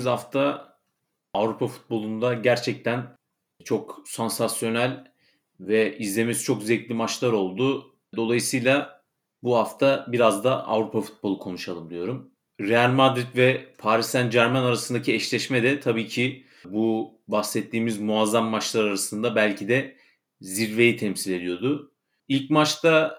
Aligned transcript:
geçtiğimiz 0.00 0.06
hafta 0.06 0.70
Avrupa 1.34 1.66
futbolunda 1.66 2.34
gerçekten 2.34 3.16
çok 3.64 4.02
sansasyonel 4.06 5.04
ve 5.60 5.98
izlemesi 5.98 6.44
çok 6.44 6.62
zevkli 6.62 6.94
maçlar 6.94 7.32
oldu. 7.32 7.94
Dolayısıyla 8.16 9.02
bu 9.42 9.56
hafta 9.56 10.06
biraz 10.08 10.44
da 10.44 10.66
Avrupa 10.66 11.00
futbolu 11.00 11.38
konuşalım 11.38 11.90
diyorum. 11.90 12.30
Real 12.60 12.90
Madrid 12.90 13.36
ve 13.36 13.74
Paris 13.78 14.06
Saint 14.06 14.32
Germain 14.32 14.62
arasındaki 14.62 15.14
eşleşme 15.14 15.62
de 15.62 15.80
tabii 15.80 16.08
ki 16.08 16.46
bu 16.64 17.14
bahsettiğimiz 17.28 18.00
muazzam 18.00 18.46
maçlar 18.46 18.84
arasında 18.84 19.34
belki 19.36 19.68
de 19.68 19.96
zirveyi 20.40 20.96
temsil 20.96 21.32
ediyordu. 21.32 21.92
İlk 22.28 22.50
maçta 22.50 23.16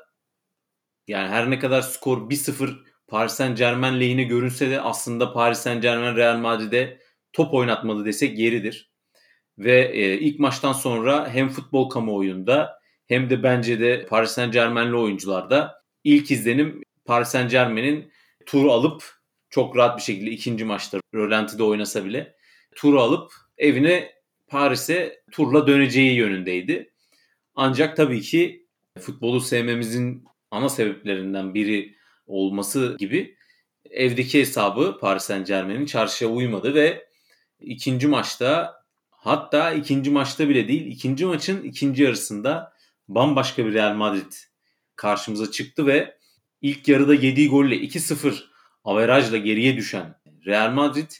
yani 1.07 1.29
her 1.29 1.49
ne 1.49 1.59
kadar 1.59 1.81
skor 1.81 2.29
1-0 2.29 2.90
Paris 3.11 3.33
Saint 3.33 3.57
Germain 3.57 3.99
lehine 3.99 4.23
görünse 4.23 4.69
de 4.69 4.81
aslında 4.81 5.33
Paris 5.33 5.59
Saint 5.59 5.81
Germain 5.81 6.15
Real 6.15 6.37
Madrid'e 6.37 6.99
top 7.33 7.53
oynatmadı 7.53 8.05
desek 8.05 8.39
yeridir. 8.39 8.91
Ve 9.57 9.91
e, 9.93 10.19
ilk 10.19 10.39
maçtan 10.39 10.73
sonra 10.73 11.29
hem 11.29 11.49
futbol 11.49 11.89
kamuoyunda 11.89 12.79
hem 13.07 13.29
de 13.29 13.43
bence 13.43 13.79
de 13.79 14.05
Paris 14.05 14.31
Saint 14.31 14.53
Germain'li 14.53 14.95
oyuncularda 14.95 15.83
ilk 16.03 16.31
izlenim 16.31 16.83
Paris 17.05 17.27
Saint 17.27 17.51
Germain'in 17.51 18.11
tur 18.45 18.65
alıp 18.65 19.03
çok 19.49 19.77
rahat 19.77 19.97
bir 19.97 20.03
şekilde 20.03 20.31
ikinci 20.31 20.65
maçta 20.65 20.99
Rölanti'de 21.15 21.63
oynasa 21.63 22.05
bile 22.05 22.35
tur 22.75 22.95
alıp 22.95 23.31
evine 23.57 24.11
Paris'e 24.47 25.21
turla 25.31 25.67
döneceği 25.67 26.15
yönündeydi. 26.15 26.93
Ancak 27.55 27.97
tabii 27.97 28.21
ki 28.21 28.65
futbolu 28.99 29.41
sevmemizin 29.41 30.25
ana 30.51 30.69
sebeplerinden 30.69 31.53
biri 31.53 32.00
olması 32.31 32.95
gibi 32.99 33.35
evdeki 33.89 34.39
hesabı 34.39 34.97
Paris 35.01 35.23
Saint 35.23 35.47
Germain'in 35.47 35.85
çarşıya 35.85 36.29
uymadı 36.29 36.73
ve 36.73 37.05
ikinci 37.59 38.07
maçta 38.07 38.81
hatta 39.09 39.71
ikinci 39.71 40.11
maçta 40.11 40.49
bile 40.49 40.67
değil 40.67 40.85
ikinci 40.85 41.25
maçın 41.25 41.63
ikinci 41.63 42.03
yarısında 42.03 42.73
bambaşka 43.07 43.65
bir 43.65 43.73
Real 43.73 43.93
Madrid 43.93 44.33
karşımıza 44.95 45.51
çıktı 45.51 45.87
ve 45.87 46.17
ilk 46.61 46.87
yarıda 46.87 47.13
yediği 47.13 47.49
golle 47.49 47.75
2-0 47.75 48.33
averajla 48.83 49.37
geriye 49.37 49.77
düşen 49.77 50.15
Real 50.45 50.71
Madrid 50.71 51.11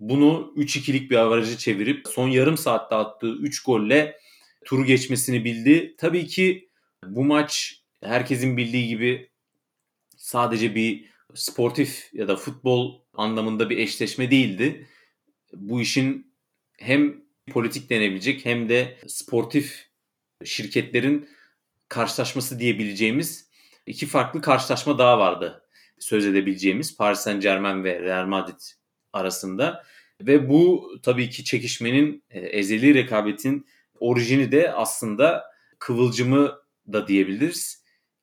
bunu 0.00 0.52
3-2'lik 0.56 1.10
bir 1.10 1.16
averajı 1.16 1.58
çevirip 1.58 2.08
son 2.08 2.28
yarım 2.28 2.56
saatte 2.56 2.94
attığı 2.94 3.32
3 3.32 3.62
golle 3.62 4.18
turu 4.64 4.84
geçmesini 4.84 5.44
bildi. 5.44 5.94
Tabii 5.98 6.26
ki 6.26 6.68
bu 7.04 7.24
maç 7.24 7.82
herkesin 8.02 8.56
bildiği 8.56 8.88
gibi 8.88 9.30
sadece 10.28 10.74
bir 10.74 11.04
sportif 11.34 12.10
ya 12.12 12.28
da 12.28 12.36
futbol 12.36 13.00
anlamında 13.12 13.70
bir 13.70 13.78
eşleşme 13.78 14.30
değildi. 14.30 14.86
Bu 15.52 15.80
işin 15.80 16.34
hem 16.78 17.24
politik 17.50 17.90
denebilecek 17.90 18.44
hem 18.44 18.68
de 18.68 18.96
sportif 19.06 19.88
şirketlerin 20.44 21.28
karşılaşması 21.88 22.60
diyebileceğimiz 22.60 23.50
iki 23.86 24.06
farklı 24.06 24.40
karşılaşma 24.40 24.98
daha 24.98 25.18
vardı. 25.18 25.62
Söz 25.98 26.26
edebileceğimiz 26.26 26.96
Paris 26.96 27.18
Saint 27.18 27.42
Germain 27.42 27.84
ve 27.84 28.00
Real 28.00 28.26
Madrid 28.26 28.60
arasında. 29.12 29.84
Ve 30.20 30.48
bu 30.48 30.92
tabii 31.02 31.30
ki 31.30 31.44
çekişmenin 31.44 32.24
e, 32.30 32.40
ezeli 32.40 32.94
rekabetin 32.94 33.66
orijini 34.00 34.52
de 34.52 34.72
aslında 34.72 35.44
kıvılcımı 35.78 36.58
da 36.92 37.08
diyebiliriz. 37.08 37.77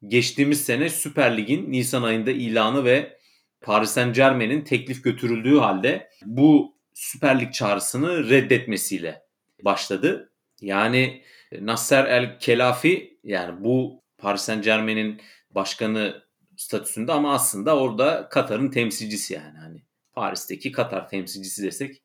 Geçtiğimiz 0.08 0.66
sene 0.66 0.90
Süper 0.90 1.38
Lig'in 1.38 1.72
Nisan 1.72 2.04
ayında 2.04 2.32
ilanı 2.32 2.86
ve 2.86 3.18
Paris 3.62 3.90
Saint 3.90 4.16
Germain'in 4.16 4.62
teklif 4.62 5.04
götürüldüğü 5.04 5.58
halde 5.58 6.10
bu 6.26 6.78
Süper 6.94 7.42
Lig 7.42 7.54
çağrısını 7.54 8.30
reddetmesiyle 8.30 9.22
başladı. 9.62 10.32
Yani 10.62 11.24
Nasser 11.62 12.06
El 12.06 12.40
Kelafi 12.40 13.20
yani 13.24 13.64
bu 13.64 14.04
Paris 14.18 14.42
Saint 14.42 14.64
Germain'in 14.64 15.22
başkanı 15.52 16.24
statüsünde 16.58 17.12
ama 17.12 17.34
aslında 17.34 17.78
orada 17.78 18.30
Katar'ın 18.30 18.72
temsilcisi 18.72 19.34
yani 19.34 19.58
hani 19.58 19.82
Paris'teki 20.14 20.72
Katar 20.72 21.10
temsilcisi 21.10 21.64
desek 21.64 22.02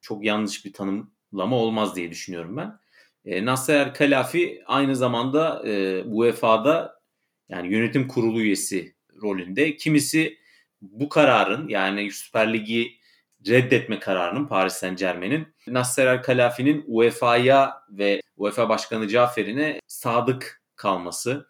çok 0.00 0.24
yanlış 0.24 0.64
bir 0.64 0.72
tanımlama 0.72 1.56
olmaz 1.56 1.96
diye 1.96 2.10
düşünüyorum 2.10 2.56
ben. 2.56 2.78
E, 3.24 3.44
Nasser 3.44 3.94
Kalafi 3.94 4.62
aynı 4.66 4.96
zamanda 4.96 5.62
e, 5.68 6.02
UEFA'da 6.02 6.95
yani 7.48 7.72
yönetim 7.72 8.08
kurulu 8.08 8.40
üyesi 8.40 8.94
rolünde. 9.22 9.76
Kimisi 9.76 10.38
bu 10.82 11.08
kararın 11.08 11.68
yani 11.68 12.10
Süper 12.10 12.52
Ligi 12.52 12.92
reddetme 13.46 13.98
kararının 13.98 14.46
Paris 14.46 14.72
Saint 14.72 14.98
Germain'in 14.98 15.48
Nasser 15.66 16.06
El 16.06 16.22
Kalafi'nin 16.22 16.84
UEFA'ya 16.86 17.74
ve 17.90 18.20
UEFA 18.36 18.68
Başkanı 18.68 19.08
Cafer'ine 19.08 19.80
sadık 19.86 20.62
kalması 20.76 21.48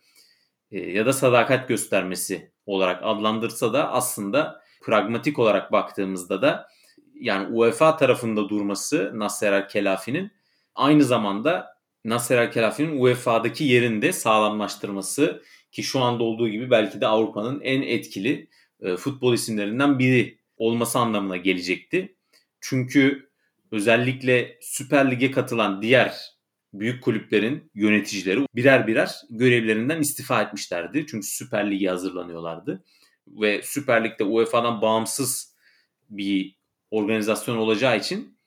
e, 0.70 0.78
ya 0.90 1.06
da 1.06 1.12
sadakat 1.12 1.68
göstermesi 1.68 2.52
olarak 2.66 3.00
adlandırsa 3.02 3.72
da 3.72 3.92
aslında 3.92 4.62
pragmatik 4.82 5.38
olarak 5.38 5.72
baktığımızda 5.72 6.42
da 6.42 6.68
yani 7.14 7.46
UEFA 7.54 7.96
tarafında 7.96 8.48
durması 8.48 9.12
Nasser 9.14 9.52
El 9.52 9.68
Kelafi'nin 9.68 10.32
aynı 10.74 11.04
zamanda 11.04 11.76
Nasser 12.04 12.38
El 12.38 12.52
Kelafi'nin 12.52 13.00
UEFA'daki 13.00 13.64
yerini 13.64 14.02
de 14.02 14.12
sağlamlaştırması 14.12 15.42
ki 15.76 15.82
şu 15.82 16.00
anda 16.00 16.24
olduğu 16.24 16.48
gibi 16.48 16.70
belki 16.70 17.00
de 17.00 17.06
Avrupa'nın 17.06 17.60
en 17.60 17.82
etkili 17.82 18.48
e, 18.80 18.96
futbol 18.96 19.34
isimlerinden 19.34 19.98
biri 19.98 20.38
olması 20.56 20.98
anlamına 20.98 21.36
gelecekti. 21.36 22.16
Çünkü 22.60 23.30
özellikle 23.72 24.58
Süper 24.60 25.10
Lig'e 25.10 25.30
katılan 25.30 25.82
diğer 25.82 26.16
büyük 26.74 27.02
kulüplerin 27.02 27.70
yöneticileri 27.74 28.46
birer 28.54 28.86
birer 28.86 29.20
görevlerinden 29.30 30.00
istifa 30.00 30.42
etmişlerdi. 30.42 31.06
Çünkü 31.06 31.26
Süper 31.26 31.70
Lig'e 31.70 31.88
hazırlanıyorlardı. 31.88 32.84
Ve 33.28 33.60
Süper 33.62 34.04
Lig'de 34.04 34.24
UEFA'dan 34.24 34.82
bağımsız 34.82 35.54
bir 36.10 36.56
organizasyon 36.90 37.56
olacağı 37.56 37.98
için 37.98 38.38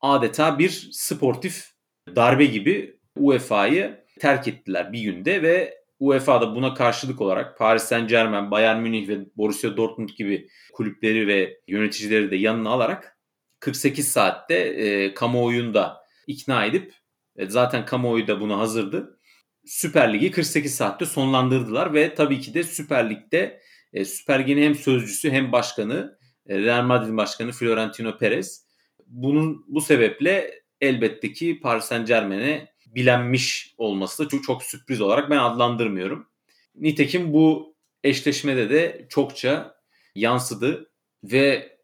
adeta 0.00 0.58
bir 0.58 0.88
sportif 0.92 1.70
darbe 2.16 2.44
gibi 2.44 2.96
UEFA'yı 3.16 4.04
terk 4.20 4.48
ettiler 4.48 4.92
bir 4.92 5.00
günde 5.00 5.42
ve 5.42 5.85
UEFA 5.98 6.40
da 6.40 6.54
buna 6.54 6.74
karşılık 6.74 7.20
olarak 7.20 7.58
Paris 7.58 7.82
Saint 7.82 8.10
Germain, 8.10 8.50
Bayern 8.50 8.80
Münih 8.80 9.08
ve 9.08 9.18
Borussia 9.36 9.76
Dortmund 9.76 10.08
gibi 10.08 10.48
kulüpleri 10.72 11.26
ve 11.26 11.60
yöneticileri 11.68 12.30
de 12.30 12.36
yanına 12.36 12.70
alarak 12.70 13.18
48 13.60 14.08
saatte 14.08 14.54
e, 14.54 15.14
kamuoyunu 15.14 15.74
da 15.74 15.96
ikna 16.26 16.64
edip 16.64 16.94
e, 17.36 17.46
zaten 17.46 17.84
kamuoyu 17.84 18.26
da 18.26 18.40
buna 18.40 18.58
hazırdı. 18.58 19.20
Süper 19.64 20.12
Lig'i 20.12 20.30
48 20.30 20.74
saatte 20.74 21.06
sonlandırdılar 21.06 21.94
ve 21.94 22.14
tabii 22.14 22.40
ki 22.40 22.54
de 22.54 22.62
Süper 22.62 23.10
Lig'de 23.10 23.60
e, 23.92 24.04
Süper 24.04 24.40
Lig'in 24.40 24.62
hem 24.62 24.74
sözcüsü 24.74 25.30
hem 25.30 25.52
başkanı 25.52 26.18
e, 26.46 26.58
Real 26.58 26.82
Madrid 26.82 27.16
başkanı 27.16 27.52
Florentino 27.52 28.18
Perez 28.18 28.66
bunun 29.06 29.64
bu 29.68 29.80
sebeple 29.80 30.50
elbette 30.80 31.32
ki 31.32 31.60
Paris 31.62 31.84
Saint 31.84 32.08
Germain'e 32.08 32.75
bilenmiş 32.96 33.74
olması 33.78 34.24
da 34.24 34.28
çok, 34.28 34.44
çok 34.44 34.62
sürpriz 34.62 35.00
olarak 35.00 35.30
ben 35.30 35.38
adlandırmıyorum. 35.38 36.28
Nitekim 36.74 37.32
bu 37.32 37.76
eşleşmede 38.04 38.70
de 38.70 39.06
çokça 39.08 39.76
yansıdı 40.14 40.90
ve 41.24 41.76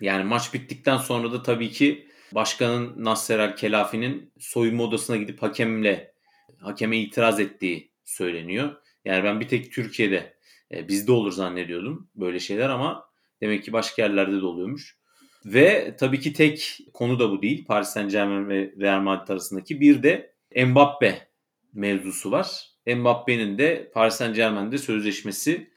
yani 0.00 0.24
maç 0.24 0.54
bittikten 0.54 0.96
sonra 0.96 1.32
da 1.32 1.42
tabii 1.42 1.70
ki 1.70 2.08
başkanın 2.32 3.04
Nasser 3.04 3.38
El 3.38 3.56
Kelafi'nin 3.56 4.32
soyunma 4.38 4.82
odasına 4.82 5.16
gidip 5.16 5.42
hakemle 5.42 6.14
hakeme 6.60 6.98
itiraz 6.98 7.40
ettiği 7.40 7.92
söyleniyor. 8.04 8.74
Yani 9.04 9.24
ben 9.24 9.40
bir 9.40 9.48
tek 9.48 9.72
Türkiye'de 9.72 10.36
e, 10.72 10.88
bizde 10.88 11.12
olur 11.12 11.32
zannediyordum 11.32 12.10
böyle 12.14 12.40
şeyler 12.40 12.68
ama 12.68 13.10
demek 13.40 13.64
ki 13.64 13.72
başka 13.72 14.02
yerlerde 14.02 14.40
de 14.40 14.46
oluyormuş. 14.46 14.98
Ve 15.44 15.96
tabii 15.98 16.20
ki 16.20 16.32
tek 16.32 16.78
konu 16.94 17.18
da 17.18 17.30
bu 17.30 17.42
değil. 17.42 17.64
Paris 17.64 17.88
Saint 17.88 18.10
Germain 18.10 18.48
ve 18.48 18.74
Real 18.80 19.00
Madrid 19.00 19.28
arasındaki 19.28 19.80
bir 19.80 20.02
de 20.02 20.33
Mbappe 20.56 21.28
mevzusu 21.72 22.30
var. 22.30 22.74
Mbappe'nin 22.86 23.58
de 23.58 23.90
Paris 23.94 24.14
Saint 24.14 24.36
Germain'de 24.36 24.78
sözleşmesi 24.78 25.70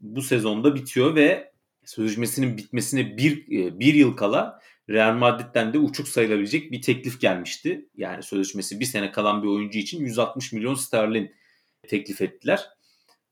bu 0.00 0.22
sezonda 0.22 0.74
bitiyor 0.74 1.14
ve 1.14 1.52
sözleşmesinin 1.84 2.56
bitmesine 2.56 3.16
bir, 3.16 3.46
e, 3.46 3.80
bir 3.80 3.94
yıl 3.94 4.16
kala 4.16 4.60
Real 4.90 5.14
Madrid'den 5.14 5.72
de 5.72 5.78
uçuk 5.78 6.08
sayılabilecek 6.08 6.72
bir 6.72 6.82
teklif 6.82 7.20
gelmişti. 7.20 7.88
Yani 7.94 8.22
sözleşmesi 8.22 8.80
bir 8.80 8.84
sene 8.84 9.12
kalan 9.12 9.42
bir 9.42 9.48
oyuncu 9.48 9.78
için 9.78 10.00
160 10.00 10.52
milyon 10.52 10.74
sterlin 10.74 11.34
teklif 11.88 12.20
ettiler. 12.20 12.68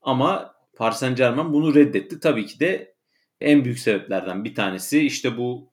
Ama 0.00 0.55
Paris 0.77 0.97
Saint 0.97 1.19
Germain 1.19 1.53
bunu 1.53 1.75
reddetti. 1.75 2.21
Tabii 2.21 2.47
ki 2.47 2.61
de 2.61 2.94
en 3.41 3.65
büyük 3.65 3.79
sebeplerden 3.79 4.44
bir 4.44 4.55
tanesi 4.55 5.00
işte 5.00 5.37
bu 5.37 5.72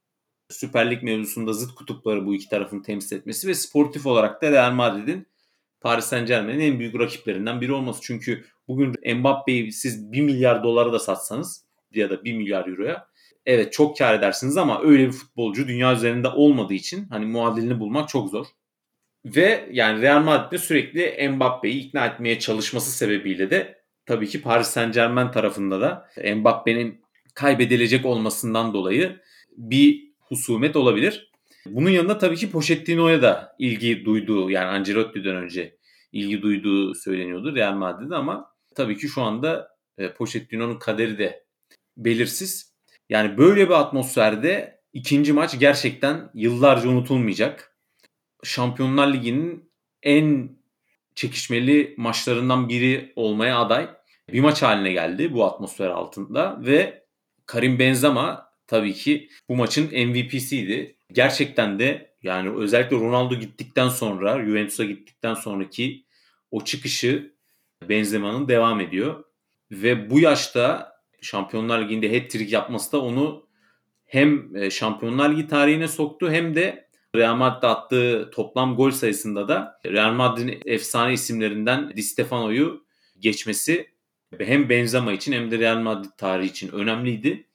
Süper 0.49 0.91
Lig 0.91 1.03
mevzusunda 1.03 1.53
zıt 1.53 1.75
kutupları 1.75 2.25
bu 2.25 2.35
iki 2.35 2.49
tarafın 2.49 2.81
temsil 2.81 3.15
etmesi 3.15 3.47
ve 3.47 3.53
sportif 3.53 4.05
olarak 4.05 4.41
da 4.41 4.51
Real 4.51 4.71
Madrid'in 4.71 5.27
Paris 5.81 6.05
Saint 6.05 6.27
Germain'in 6.27 6.59
en 6.59 6.79
büyük 6.79 6.99
rakiplerinden 6.99 7.61
biri 7.61 7.73
olması. 7.73 8.01
Çünkü 8.01 8.45
bugün 8.67 9.15
Mbappe'yi 9.15 9.71
siz 9.71 10.11
1 10.11 10.21
milyar 10.21 10.63
dolara 10.63 10.93
da 10.93 10.99
satsanız 10.99 11.65
ya 11.91 12.09
da 12.09 12.23
1 12.23 12.33
milyar 12.33 12.67
euroya 12.67 13.07
evet 13.45 13.73
çok 13.73 13.97
kar 13.97 14.13
edersiniz 14.13 14.57
ama 14.57 14.81
öyle 14.81 15.07
bir 15.07 15.11
futbolcu 15.11 15.67
dünya 15.67 15.93
üzerinde 15.93 16.27
olmadığı 16.27 16.73
için 16.73 17.05
hani 17.09 17.25
muadilini 17.25 17.79
bulmak 17.79 18.09
çok 18.09 18.29
zor. 18.29 18.45
Ve 19.25 19.69
yani 19.71 20.01
Real 20.01 20.21
Madrid'de 20.21 20.57
sürekli 20.57 21.29
Mbappe'yi 21.29 21.87
ikna 21.87 22.05
etmeye 22.05 22.39
çalışması 22.39 22.91
sebebiyle 22.91 23.49
de 23.49 23.81
tabii 24.05 24.27
ki 24.27 24.41
Paris 24.41 24.67
Saint 24.67 24.93
Germain 24.93 25.31
tarafında 25.31 25.81
da 25.81 26.09
Mbappe'nin 26.35 27.01
kaybedilecek 27.33 28.05
olmasından 28.05 28.73
dolayı 28.73 29.19
bir 29.57 30.08
husumet 30.29 30.75
olabilir. 30.75 31.31
Bunun 31.65 31.89
yanında 31.89 32.17
tabii 32.17 32.35
ki 32.35 32.51
Pochettino'ya 32.51 33.21
da 33.21 33.55
ilgi 33.59 34.05
duyduğu 34.05 34.49
yani 34.49 34.65
Ancelotti'den 34.65 35.35
önce 35.35 35.77
ilgi 36.11 36.41
duyduğu 36.41 36.95
söyleniyordu 36.95 37.55
Real 37.55 37.73
Madrid'de 37.73 38.15
ama 38.15 38.51
tabii 38.75 38.97
ki 38.97 39.07
şu 39.07 39.21
anda 39.21 39.69
e, 39.97 40.13
Pochettino'nun 40.13 40.79
kaderi 40.79 41.17
de 41.17 41.43
belirsiz. 41.97 42.73
Yani 43.09 43.37
böyle 43.37 43.69
bir 43.69 43.73
atmosferde 43.73 44.79
ikinci 44.93 45.33
maç 45.33 45.59
gerçekten 45.59 46.31
yıllarca 46.33 46.89
unutulmayacak. 46.89 47.75
Şampiyonlar 48.43 49.13
Ligi'nin 49.13 49.71
en 50.03 50.57
çekişmeli 51.15 51.93
maçlarından 51.97 52.69
biri 52.69 53.13
olmaya 53.15 53.59
aday 53.59 53.89
bir 54.33 54.39
maç 54.39 54.61
haline 54.61 54.91
geldi 54.91 55.33
bu 55.33 55.45
atmosfer 55.45 55.87
altında 55.87 56.59
ve 56.61 57.03
Karim 57.45 57.79
Benzema 57.79 58.48
tabii 58.69 58.93
ki 58.93 59.29
bu 59.49 59.55
maçın 59.55 59.85
MVP'siydi. 59.85 60.95
Gerçekten 61.11 61.79
de 61.79 62.15
yani 62.23 62.49
özellikle 62.49 62.95
Ronaldo 62.95 63.35
gittikten 63.35 63.89
sonra 63.89 64.45
Juventus'a 64.45 64.83
gittikten 64.85 65.33
sonraki 65.33 66.05
o 66.51 66.63
çıkışı 66.63 67.33
Benzema'nın 67.89 68.47
devam 68.47 68.79
ediyor. 68.79 69.23
Ve 69.71 70.09
bu 70.09 70.19
yaşta 70.19 70.93
Şampiyonlar 71.21 71.81
Ligi'nde 71.81 72.19
hat-trick 72.19 72.55
yapması 72.55 72.91
da 72.91 73.01
onu 73.01 73.47
hem 74.05 74.55
e, 74.55 74.69
Şampiyonlar 74.69 75.29
Ligi 75.29 75.47
tarihine 75.47 75.87
soktu 75.87 76.31
hem 76.31 76.55
de 76.55 76.89
Real 77.15 77.35
Madrid'de 77.35 77.67
attığı 77.67 78.31
toplam 78.33 78.75
gol 78.75 78.91
sayısında 78.91 79.47
da 79.47 79.79
Real 79.85 80.13
Madrid'in 80.13 80.61
efsane 80.65 81.13
isimlerinden 81.13 81.95
Di 81.95 82.03
Stefano'yu 82.03 82.85
geçmesi 83.19 83.89
hem 84.39 84.69
Benzema 84.69 85.13
için 85.13 85.31
hem 85.31 85.51
de 85.51 85.59
Real 85.59 85.79
Madrid 85.79 86.09
tarihi 86.17 86.49
için 86.49 86.71
önemliydi. 86.71 87.48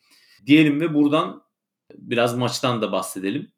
Diyelim 0.47 0.81
ve 0.81 0.95
buradan 0.95 1.43
biraz 1.95 2.37
maçtan 2.37 2.83
da 2.83 2.93
bahsedelim. 2.93 3.53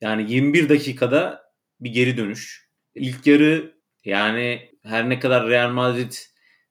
Yani 0.00 0.32
21 0.32 0.68
dakikada 0.68 1.52
bir 1.80 1.90
geri 1.90 2.16
dönüş. 2.16 2.70
İlk 2.94 3.26
yarı 3.26 3.76
yani 4.04 4.70
her 4.82 5.08
ne 5.08 5.18
kadar 5.18 5.48
Real 5.48 5.70
Madrid 5.70 6.12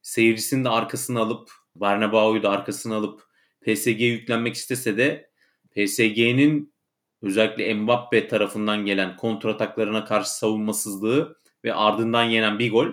seyircisini 0.02 0.66
de 0.66 0.70
arkasına 0.70 1.22
alıp 1.22 1.52
Bernabeu'yu 1.76 2.44
da 2.44 2.50
arkasına 2.50 2.96
alıp 2.96 3.24
PSG'ye 3.62 4.12
yüklenmek 4.12 4.56
istese 4.56 4.98
de 4.98 5.30
PSG'nin 5.72 6.74
özellikle 7.22 7.74
Mbappe 7.74 8.28
tarafından 8.28 8.86
gelen 8.86 9.18
kontrataklarına 9.18 10.06
karşı 10.06 10.38
savunmasızlığı 10.38 11.38
ve 11.64 11.74
ardından 11.74 12.24
yenen 12.24 12.60
bir 12.60 12.72
gol 12.72 12.88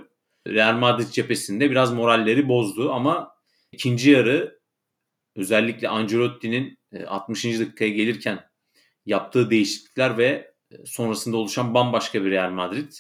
Real 0.47 0.75
Madrid 0.75 1.09
cephesinde 1.11 1.71
biraz 1.71 1.93
moralleri 1.93 2.49
bozdu 2.49 2.93
ama 2.93 3.35
ikinci 3.73 4.11
yarı 4.11 4.62
özellikle 5.37 5.89
Ancelotti'nin 5.89 6.79
60. 7.07 7.45
E, 7.45 7.61
dakikaya 7.61 7.91
gelirken 7.91 8.45
yaptığı 9.07 9.51
değişiklikler 9.51 10.19
ve 10.19 10.53
e, 10.71 10.87
sonrasında 10.87 11.37
oluşan 11.37 11.75
bambaşka 11.75 12.25
bir 12.25 12.31
Real 12.31 12.51
Madrid 12.51 12.93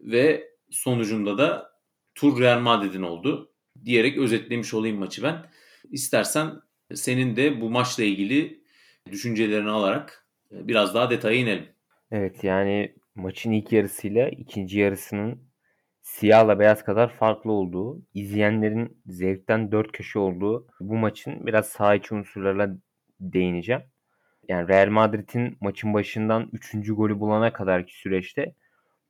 ve 0.00 0.48
sonucunda 0.70 1.38
da 1.38 1.72
tur 2.14 2.40
Real 2.40 2.60
Madrid'in 2.60 3.02
oldu 3.02 3.52
diyerek 3.84 4.18
özetlemiş 4.18 4.74
olayım 4.74 4.98
maçı 4.98 5.22
ben. 5.22 5.46
İstersen 5.90 6.52
senin 6.94 7.36
de 7.36 7.60
bu 7.60 7.70
maçla 7.70 8.04
ilgili 8.04 8.64
düşüncelerini 9.10 9.70
alarak 9.70 10.26
e, 10.52 10.68
biraz 10.68 10.94
daha 10.94 11.10
detaya 11.10 11.36
inelim. 11.36 11.66
Evet 12.10 12.44
yani 12.44 12.94
maçın 13.14 13.52
ilk 13.52 13.72
yarısıyla 13.72 14.28
ikinci 14.28 14.78
yarısının 14.78 15.53
siyahla 16.04 16.58
beyaz 16.58 16.84
kadar 16.84 17.08
farklı 17.08 17.52
olduğu, 17.52 18.02
izleyenlerin 18.14 19.02
zevkten 19.06 19.72
dört 19.72 19.92
köşe 19.92 20.18
olduğu 20.18 20.66
bu 20.80 20.94
maçın 20.96 21.46
biraz 21.46 21.66
saha 21.66 21.94
içi 21.94 22.14
unsurlarına 22.14 22.76
değineceğim. 23.20 23.82
Yani 24.48 24.68
Real 24.68 24.88
Madrid'in 24.88 25.56
maçın 25.60 25.94
başından 25.94 26.50
3. 26.52 26.88
golü 26.88 27.20
bulana 27.20 27.52
kadarki 27.52 27.98
süreçte 27.98 28.54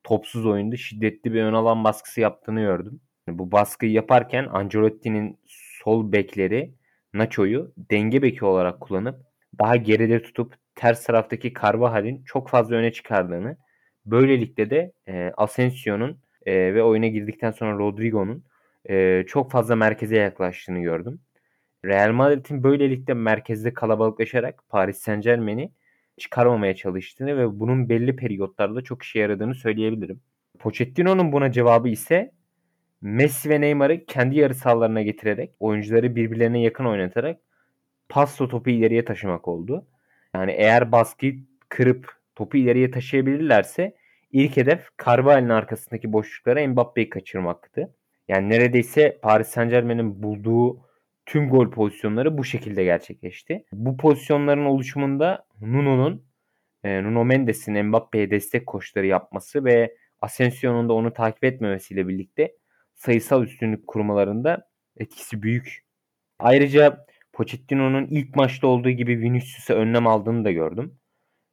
topsuz 0.03 0.45
oyunda 0.45 0.77
şiddetli 0.77 1.33
bir 1.33 1.43
ön 1.43 1.53
alan 1.53 1.83
baskısı 1.83 2.21
yaptığını 2.21 2.59
gördüm. 2.59 3.01
Bu 3.27 3.51
baskıyı 3.51 3.91
yaparken 3.91 4.45
Ancelotti'nin 4.45 5.39
sol 5.81 6.11
bekleri 6.11 6.73
Nacho'yu 7.13 7.73
denge 7.77 8.21
beki 8.21 8.45
olarak 8.45 8.81
kullanıp 8.81 9.19
daha 9.59 9.75
geride 9.75 10.21
tutup 10.21 10.55
ters 10.75 11.05
taraftaki 11.05 11.53
Carvajal'in 11.61 12.23
çok 12.23 12.49
fazla 12.49 12.75
öne 12.75 12.91
çıkardığını, 12.91 13.57
böylelikle 14.05 14.69
de 14.69 14.93
e, 15.07 15.31
Asensio'nun 15.37 16.24
e, 16.45 16.73
ve 16.73 16.83
oyuna 16.83 17.07
girdikten 17.07 17.51
sonra 17.51 17.77
Rodrigo'nun 17.77 18.43
e, 18.89 19.23
çok 19.27 19.51
fazla 19.51 19.75
merkeze 19.75 20.17
yaklaştığını 20.17 20.79
gördüm. 20.79 21.19
Real 21.85 22.11
Madrid'in 22.11 22.63
böylelikle 22.63 23.13
merkezde 23.13 23.73
kalabalıklaşarak 23.73 24.63
Paris 24.69 24.97
Saint 24.97 25.23
Germain'i 25.23 25.71
çıkarmamaya 26.17 26.75
çalıştığını 26.75 27.37
ve 27.37 27.59
bunun 27.59 27.89
belli 27.89 28.15
periyotlarda 28.15 28.81
çok 28.81 29.03
işe 29.03 29.19
yaradığını 29.19 29.55
söyleyebilirim. 29.55 30.21
Pochettino'nun 30.59 31.31
buna 31.31 31.51
cevabı 31.51 31.89
ise 31.89 32.31
Messi 33.01 33.49
ve 33.49 33.61
Neymar'ı 33.61 34.05
kendi 34.05 34.37
yarı 34.39 34.55
sahalarına 34.55 35.01
getirerek 35.01 35.51
oyuncuları 35.59 36.15
birbirlerine 36.15 36.61
yakın 36.61 36.85
oynatarak 36.85 37.39
pasla 38.09 38.47
topu 38.47 38.69
ileriye 38.69 39.05
taşımak 39.05 39.47
oldu. 39.47 39.85
Yani 40.33 40.51
eğer 40.51 40.91
baskıyı 40.91 41.39
kırıp 41.69 42.11
topu 42.35 42.57
ileriye 42.57 42.91
taşıyabilirlerse 42.91 43.95
ilk 44.35 44.57
hedef 44.57 44.87
Carvalho'nun 45.05 45.49
arkasındaki 45.49 46.13
boşluklara 46.13 46.67
Mbappe'yi 46.67 47.09
kaçırmaktı. 47.09 47.95
Yani 48.27 48.49
neredeyse 48.49 49.19
Paris 49.21 49.47
Saint 49.47 49.71
Germain'in 49.71 50.23
bulduğu 50.23 50.79
tüm 51.25 51.49
gol 51.49 51.71
pozisyonları 51.71 52.37
bu 52.37 52.43
şekilde 52.43 52.83
gerçekleşti. 52.83 53.65
Bu 53.73 53.97
pozisyonların 53.97 54.65
oluşumunda 54.65 55.45
Nuno'nun 55.61 56.25
e, 56.83 57.03
Nuno 57.03 57.25
Mendes'in 57.25 57.85
Mbappe'ye 57.85 58.31
destek 58.31 58.67
koşuları 58.67 59.05
yapması 59.05 59.65
ve 59.65 59.95
Asensio'nun 60.21 60.89
da 60.89 60.93
onu 60.93 61.13
takip 61.13 61.43
etmemesiyle 61.43 62.07
birlikte 62.07 62.55
sayısal 62.95 63.43
üstünlük 63.43 63.87
kurmalarında 63.87 64.69
etkisi 64.97 65.43
büyük. 65.43 65.85
Ayrıca 66.39 67.05
Pochettino'nun 67.33 68.05
ilk 68.05 68.35
maçta 68.35 68.67
olduğu 68.67 68.89
gibi 68.89 69.19
Vinicius'a 69.19 69.73
önlem 69.73 70.07
aldığını 70.07 70.45
da 70.45 70.51
gördüm. 70.51 70.97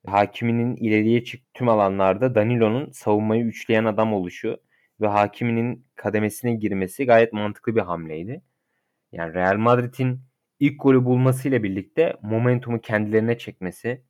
Hakiminin 0.06 0.76
ileriye 0.76 1.24
çık 1.24 1.54
tüm 1.54 1.68
alanlarda 1.68 2.34
Danilo'nun 2.34 2.90
savunmayı 2.90 3.44
üçleyen 3.44 3.84
adam 3.84 4.12
oluşu 4.12 4.56
ve 5.00 5.06
Hakiminin 5.06 5.86
kademesine 5.94 6.54
girmesi 6.54 7.06
gayet 7.06 7.32
mantıklı 7.32 7.76
bir 7.76 7.80
hamleydi. 7.80 8.42
Yani 9.12 9.34
Real 9.34 9.56
Madrid'in 9.56 10.20
ilk 10.60 10.82
golü 10.82 11.04
bulmasıyla 11.04 11.62
birlikte 11.62 12.16
momentumu 12.22 12.80
kendilerine 12.80 13.38
çekmesi, 13.38 14.02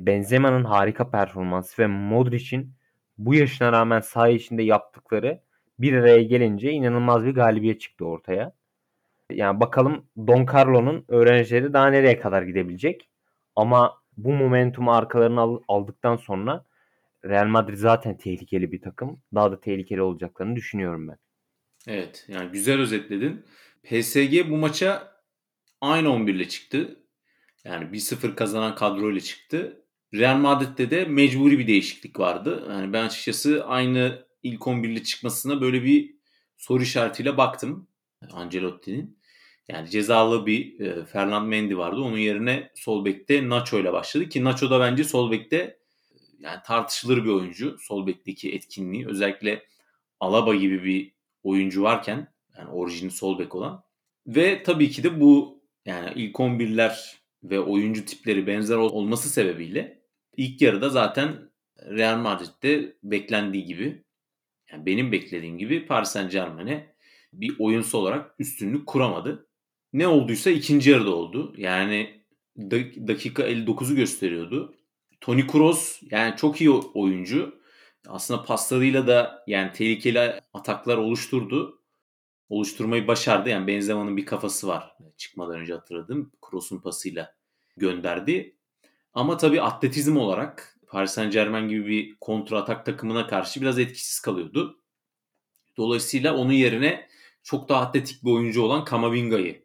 Benzema'nın 0.00 0.64
harika 0.64 1.10
performansı 1.10 1.82
ve 1.82 1.86
Modric'in 1.86 2.72
bu 3.18 3.34
yaşına 3.34 3.72
rağmen 3.72 4.00
saha 4.00 4.28
içinde 4.28 4.62
yaptıkları 4.62 5.40
bir 5.78 5.92
araya 5.92 6.22
gelince 6.22 6.70
inanılmaz 6.70 7.24
bir 7.24 7.34
galibiyet 7.34 7.80
çıktı 7.80 8.06
ortaya. 8.06 8.52
Yani 9.30 9.60
bakalım 9.60 10.06
Don 10.16 10.46
Carlo'nun 10.46 11.04
öğrencileri 11.08 11.72
daha 11.72 11.86
nereye 11.88 12.18
kadar 12.18 12.42
gidebilecek. 12.42 13.08
Ama 13.56 14.03
bu 14.16 14.32
momentumu 14.32 14.92
arkalarına 14.92 15.60
aldıktan 15.68 16.16
sonra 16.16 16.64
Real 17.24 17.46
Madrid 17.46 17.76
zaten 17.76 18.16
tehlikeli 18.16 18.72
bir 18.72 18.80
takım. 18.80 19.22
Daha 19.34 19.52
da 19.52 19.60
tehlikeli 19.60 20.02
olacaklarını 20.02 20.56
düşünüyorum 20.56 21.08
ben. 21.08 21.16
Evet 21.86 22.24
yani 22.28 22.50
güzel 22.52 22.80
özetledin. 22.80 23.44
PSG 23.82 24.50
bu 24.50 24.56
maça 24.56 25.12
aynı 25.80 26.12
11 26.12 26.34
ile 26.34 26.48
çıktı. 26.48 27.00
Yani 27.64 27.84
1-0 27.84 28.34
kazanan 28.34 28.74
kadro 28.74 29.12
ile 29.12 29.20
çıktı. 29.20 29.84
Real 30.14 30.36
Madrid'de 30.36 30.90
de 30.90 31.04
mecburi 31.04 31.58
bir 31.58 31.66
değişiklik 31.66 32.20
vardı. 32.20 32.66
Yani 32.70 32.92
ben 32.92 33.04
açıkçası 33.04 33.64
aynı 33.66 34.26
ilk 34.42 34.60
11'li 34.60 35.04
çıkmasına 35.04 35.60
böyle 35.60 35.82
bir 35.84 36.14
soru 36.56 36.82
işaretiyle 36.82 37.36
baktım. 37.36 37.88
Ancelotti'nin. 38.32 39.18
Yani 39.68 39.90
cezalı 39.90 40.46
bir 40.46 40.80
e, 40.80 41.04
Fernand 41.04 41.48
Mendy 41.48 41.76
vardı. 41.76 42.00
Onun 42.00 42.18
yerine 42.18 42.70
sol 42.74 43.04
bekte 43.04 43.48
Nacho 43.48 43.78
ile 43.78 43.92
başladı 43.92 44.28
ki 44.28 44.44
Nacho 44.44 44.70
da 44.70 44.80
bence 44.80 45.04
sol 45.04 45.30
bekte 45.30 45.78
yani 46.38 46.58
tartışılır 46.66 47.24
bir 47.24 47.30
oyuncu. 47.30 47.76
Sol 47.80 48.06
bekteki 48.06 48.54
etkinliği 48.54 49.06
özellikle 49.06 49.62
Alaba 50.20 50.54
gibi 50.54 50.84
bir 50.84 51.12
oyuncu 51.42 51.82
varken 51.82 52.28
yani 52.58 52.70
orijini 52.70 53.10
sol 53.10 53.38
bek 53.38 53.54
olan 53.54 53.84
ve 54.26 54.62
tabii 54.62 54.90
ki 54.90 55.02
de 55.02 55.20
bu 55.20 55.62
yani 55.84 56.12
ilk 56.14 56.36
11'ler 56.36 57.16
ve 57.42 57.60
oyuncu 57.60 58.04
tipleri 58.04 58.46
benzer 58.46 58.76
olması 58.76 59.28
sebebiyle 59.28 60.02
ilk 60.36 60.62
yarıda 60.62 60.88
zaten 60.88 61.50
Real 61.78 62.18
Madrid'de 62.18 62.96
beklendiği 63.02 63.64
gibi 63.64 64.04
yani 64.72 64.86
benim 64.86 65.12
beklediğim 65.12 65.58
gibi 65.58 65.86
Paris 65.86 66.08
Saint 66.08 66.32
Germain'e 66.32 66.94
bir 67.32 67.56
oyuncu 67.58 67.98
olarak 67.98 68.34
üstünlük 68.38 68.86
kuramadı. 68.86 69.46
Ne 69.94 70.08
olduysa 70.08 70.50
ikinci 70.50 70.90
yarıda 70.90 71.14
oldu. 71.14 71.54
Yani 71.56 72.22
dakika 73.08 73.42
59'u 73.42 73.96
gösteriyordu. 73.96 74.74
Toni 75.20 75.46
Kroos 75.46 76.00
yani 76.10 76.36
çok 76.36 76.60
iyi 76.60 76.70
oyuncu. 76.70 77.60
Aslında 78.08 78.42
paslarıyla 78.42 79.06
da 79.06 79.44
yani 79.46 79.72
tehlikeli 79.72 80.40
ataklar 80.54 80.96
oluşturdu. 80.96 81.82
Oluşturmayı 82.48 83.08
başardı. 83.08 83.48
Yani 83.48 83.66
Benzema'nın 83.66 84.16
bir 84.16 84.26
kafası 84.26 84.68
var. 84.68 84.96
Çıkmadan 85.16 85.60
önce 85.60 85.74
hatırladım. 85.74 86.32
Kroos'un 86.42 86.78
pasıyla 86.78 87.34
gönderdi. 87.76 88.56
Ama 89.12 89.36
tabii 89.36 89.62
atletizm 89.62 90.16
olarak 90.16 90.78
Paris 90.86 91.10
Saint 91.10 91.32
Germain 91.32 91.68
gibi 91.68 91.86
bir 91.86 92.16
kontra 92.20 92.58
atak 92.58 92.86
takımına 92.86 93.26
karşı 93.26 93.60
biraz 93.60 93.78
etkisiz 93.78 94.20
kalıyordu. 94.20 94.80
Dolayısıyla 95.76 96.36
onun 96.36 96.52
yerine 96.52 97.08
çok 97.42 97.68
daha 97.68 97.80
atletik 97.80 98.24
bir 98.24 98.30
oyuncu 98.30 98.62
olan 98.62 98.84
Kamavinga'yı 98.84 99.63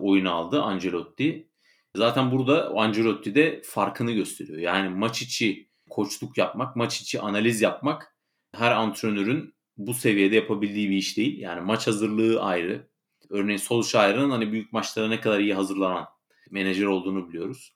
oyuna 0.00 0.32
aldı 0.32 0.62
Ancelotti. 0.62 1.48
Zaten 1.96 2.30
burada 2.30 2.70
Ancelotti 2.76 3.34
de 3.34 3.62
farkını 3.64 4.12
gösteriyor. 4.12 4.58
Yani 4.58 4.88
maç 4.88 5.22
içi 5.22 5.68
koçluk 5.90 6.38
yapmak, 6.38 6.76
maç 6.76 7.00
içi 7.00 7.20
analiz 7.20 7.60
yapmak 7.60 8.14
her 8.54 8.70
antrenörün 8.70 9.54
bu 9.76 9.94
seviyede 9.94 10.36
yapabildiği 10.36 10.90
bir 10.90 10.96
iş 10.96 11.16
değil. 11.16 11.38
Yani 11.38 11.60
maç 11.60 11.86
hazırlığı 11.86 12.42
ayrı. 12.42 12.88
Örneğin 13.30 13.58
Solskjaer'ın 13.58 14.30
hani 14.30 14.52
büyük 14.52 14.72
maçlara 14.72 15.08
ne 15.08 15.20
kadar 15.20 15.40
iyi 15.40 15.54
hazırlanan 15.54 16.06
menajer 16.50 16.84
olduğunu 16.84 17.28
biliyoruz. 17.28 17.74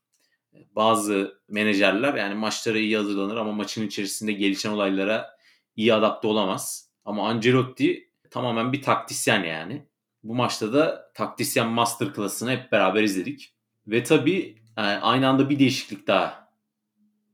Bazı 0.70 1.40
menajerler 1.48 2.14
yani 2.14 2.34
maçlara 2.34 2.78
iyi 2.78 2.96
hazırlanır 2.96 3.36
ama 3.36 3.52
maçın 3.52 3.86
içerisinde 3.86 4.32
gelişen 4.32 4.70
olaylara 4.70 5.36
iyi 5.76 5.94
adapte 5.94 6.28
olamaz. 6.28 6.90
Ama 7.04 7.28
Ancelotti 7.28 8.10
tamamen 8.30 8.72
bir 8.72 8.82
taktisyen 8.82 9.44
yani. 9.44 9.86
Bu 10.24 10.34
maçta 10.34 10.72
da 10.72 11.12
taktisyen 11.14 11.68
masterclass'ını 11.68 12.50
hep 12.50 12.72
beraber 12.72 13.02
izledik. 13.02 13.54
Ve 13.86 14.02
tabii 14.02 14.62
yani 14.78 14.98
aynı 14.98 15.28
anda 15.28 15.50
bir 15.50 15.58
değişiklik 15.58 16.06
daha 16.06 16.52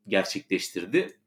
gerçekleştirdi. 0.09 1.19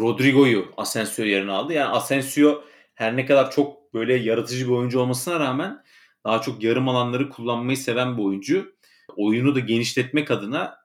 Rodrigo'yu 0.00 0.72
Asensio 0.76 1.24
yerine 1.24 1.50
aldı. 1.50 1.72
Yani 1.72 1.88
Asensio 1.88 2.64
her 2.94 3.16
ne 3.16 3.26
kadar 3.26 3.50
çok 3.50 3.94
böyle 3.94 4.14
yaratıcı 4.14 4.66
bir 4.66 4.72
oyuncu 4.72 5.00
olmasına 5.00 5.40
rağmen 5.40 5.84
daha 6.24 6.42
çok 6.42 6.62
yarım 6.62 6.88
alanları 6.88 7.30
kullanmayı 7.30 7.76
seven 7.76 8.18
bir 8.18 8.22
oyuncu. 8.22 8.72
Oyunu 9.16 9.54
da 9.54 9.60
genişletmek 9.60 10.30
adına 10.30 10.76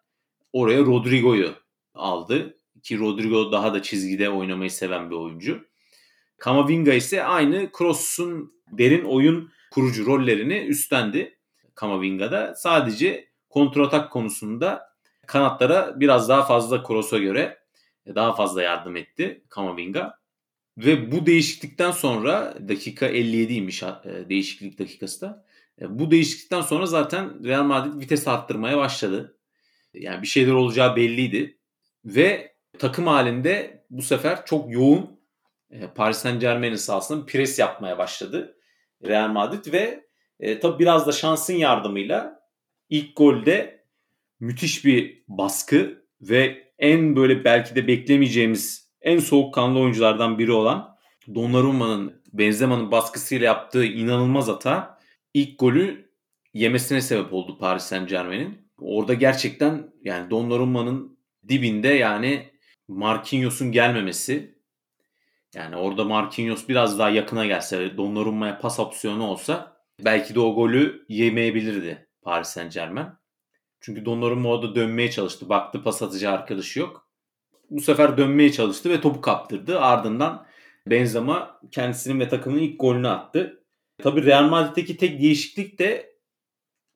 oraya 0.54 0.80
Rodrigo'yu 0.80 1.54
aldı. 1.94 2.58
Ki 2.84 3.00
Rodrigo 3.00 3.52
daha 3.52 3.74
da 3.74 3.82
çizgide 3.82 4.30
oynamayı 4.30 4.72
seven 4.72 5.10
bir 5.10 5.16
oyuncu. 5.16 5.66
Kamavinga 6.38 6.94
ise 6.94 7.24
aynı 7.24 7.72
Kroos'un 7.72 8.54
derin 8.72 9.06
oyun 9.06 9.52
kurucu 9.76 10.06
rollerini 10.06 10.58
üstlendi 10.58 11.38
Kamavinga'da. 11.76 12.56
Sadece 12.56 13.28
kontratak 13.50 14.12
konusunda 14.12 14.90
kanatlara 15.28 16.00
biraz 16.00 16.30
daha 16.30 16.46
fazla 16.46 16.84
Kroos'a 16.84 17.18
göre 17.18 17.60
daha 18.08 18.36
fazla 18.36 18.62
yardım 18.62 18.96
etti 18.96 19.44
Kamavinga. 19.50 20.20
Ve 20.78 21.12
bu 21.12 21.26
değişiklikten 21.26 21.92
sonra 21.92 22.56
dakika 22.68 23.10
57'ymiş 23.10 23.86
e, 24.06 24.30
değişiklik 24.30 24.80
dakikası 24.80 25.22
da. 25.22 25.46
E, 25.82 26.00
bu 26.00 26.12
değişiklikten 26.12 26.62
sonra 26.62 26.86
zaten 26.86 27.46
Real 27.46 27.64
Madrid 27.64 28.00
vites 28.00 28.28
arttırmaya 28.28 28.78
başladı. 28.78 29.38
Yani 29.94 30.22
bir 30.22 30.28
şeyler 30.28 30.52
olacağı 30.52 30.96
belliydi. 30.96 31.58
Ve 32.06 32.56
takım 32.80 33.08
halinde 33.08 33.86
bu 33.90 34.02
sefer 34.02 34.46
çok 34.46 34.72
yoğun 34.72 35.20
e, 35.72 35.88
Paris 35.88 36.18
Saint 36.18 36.42
Germain'in 36.42 36.76
sahasında 36.76 37.26
pres 37.26 37.60
yapmaya 37.60 37.98
başladı 37.98 38.56
Real 39.04 39.30
Madrid 39.30 39.74
ve 39.74 40.06
e, 40.40 40.60
tabi 40.60 40.80
biraz 40.80 41.08
da 41.08 41.12
şansın 41.12 41.54
yardımıyla 41.54 42.40
ilk 42.90 43.18
golde 43.18 43.86
müthiş 44.40 44.86
bir 44.86 45.24
baskı 45.28 46.06
ve 46.22 46.72
en 46.80 47.16
böyle 47.16 47.44
belki 47.44 47.76
de 47.76 47.88
beklemeyeceğimiz 47.88 48.92
en 49.02 49.20
soğukkanlı 49.20 49.80
oyunculardan 49.80 50.40
biri 50.40 50.52
olan 50.52 50.98
Donnarumma'nın 51.36 52.24
Benzema'nın 52.34 52.92
baskısıyla 52.92 53.46
yaptığı 53.46 53.86
inanılmaz 53.86 54.48
hata 54.48 55.00
ilk 55.34 55.60
golü 55.60 56.12
yemesine 56.54 57.02
sebep 57.02 57.34
oldu 57.34 57.58
Paris 57.58 57.84
Saint 57.84 58.10
Germain'in. 58.10 58.72
Orada 58.82 59.14
gerçekten 59.14 59.94
yani 60.04 60.30
Donnarumma'nın 60.30 61.20
dibinde 61.48 61.88
yani 61.88 62.50
Marquinhos'un 62.88 63.72
gelmemesi 63.72 64.55
yani 65.56 65.76
orada 65.76 66.04
Marquinhos 66.04 66.68
biraz 66.70 67.00
daha 67.00 67.10
yakına 67.10 67.46
gelse 67.46 67.98
Donnarumma'ya 67.98 68.60
pas 68.60 68.80
opsiyonu 68.80 69.28
olsa 69.28 69.78
belki 70.00 70.36
de 70.36 70.40
o 70.40 70.56
golü 70.56 71.06
yemeyebilirdi 71.10 72.08
Paris 72.22 72.48
Saint 72.48 72.74
Germain. 72.74 73.08
Çünkü 73.82 74.06
Donnarumma 74.06 74.50
orada 74.50 74.76
dönmeye 74.76 75.12
çalıştı. 75.12 75.50
Baktı 75.50 75.84
pas 75.84 76.02
atıcı 76.02 76.30
arkadaşı 76.30 76.80
yok. 76.80 77.10
Bu 77.70 77.82
sefer 77.82 78.18
dönmeye 78.18 78.52
çalıştı 78.52 78.90
ve 78.90 79.02
topu 79.02 79.22
kaptırdı. 79.22 79.80
Ardından 79.80 80.46
Benzema 80.88 81.60
kendisinin 81.72 82.20
ve 82.20 82.30
takımının 82.30 82.62
ilk 82.62 82.80
golünü 82.80 83.08
attı. 83.08 83.64
Tabi 83.98 84.26
Real 84.26 84.50
Madrid'deki 84.50 84.98
tek 84.98 85.22
değişiklik 85.22 85.80
de 85.80 86.16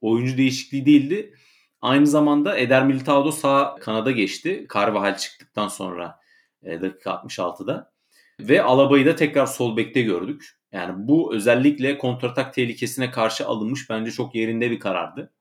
oyuncu 0.01 0.37
değişikliği 0.37 0.85
değildi. 0.85 1.33
Aynı 1.81 2.07
zamanda 2.07 2.57
Eder 2.57 2.85
Militao 2.85 3.31
sağ 3.31 3.75
kanada 3.75 4.11
geçti. 4.11 4.67
Carvajal 4.73 5.17
çıktıktan 5.17 5.67
sonra 5.67 6.19
e, 6.63 6.81
dakika 6.81 7.11
66'da. 7.11 7.91
Ve 8.39 8.63
Alaba'yı 8.63 9.05
da 9.05 9.15
tekrar 9.15 9.45
sol 9.45 9.77
bekte 9.77 10.01
gördük. 10.01 10.59
Yani 10.71 10.93
bu 11.07 11.35
özellikle 11.35 11.97
kontratak 11.97 12.53
tehlikesine 12.53 13.11
karşı 13.11 13.47
alınmış 13.47 13.89
bence 13.89 14.11
çok 14.11 14.35
yerinde 14.35 14.71
bir 14.71 14.79
karardı. 14.79 15.33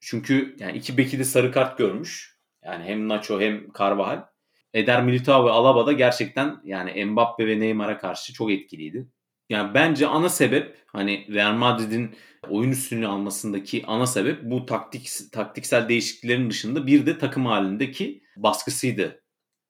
Çünkü 0.00 0.56
yani 0.58 0.78
iki 0.78 0.96
beki 0.98 1.18
de 1.18 1.24
sarı 1.24 1.52
kart 1.52 1.78
görmüş. 1.78 2.38
Yani 2.64 2.84
hem 2.84 3.08
Nacho 3.08 3.40
hem 3.40 3.72
Carvajal. 3.78 4.24
Eder 4.74 5.02
Militao 5.02 5.46
ve 5.46 5.50
Alaba 5.50 5.86
da 5.86 5.92
gerçekten 5.92 6.60
yani 6.64 7.04
Mbappe 7.04 7.46
ve 7.46 7.60
Neymar'a 7.60 7.98
karşı 7.98 8.32
çok 8.32 8.50
etkiliydi. 8.50 9.06
Yani 9.48 9.74
bence 9.74 10.06
ana 10.06 10.28
sebep 10.28 10.76
hani 10.86 11.26
Real 11.34 11.52
Madrid'in 11.52 12.14
oyun 12.48 12.70
üstünlüğü 12.70 13.06
almasındaki 13.06 13.84
ana 13.86 14.06
sebep 14.06 14.42
bu 14.42 14.66
taktik 14.66 15.08
taktiksel 15.32 15.88
değişikliklerin 15.88 16.50
dışında 16.50 16.86
bir 16.86 17.06
de 17.06 17.18
takım 17.18 17.46
halindeki 17.46 18.22
baskısıydı 18.36 19.22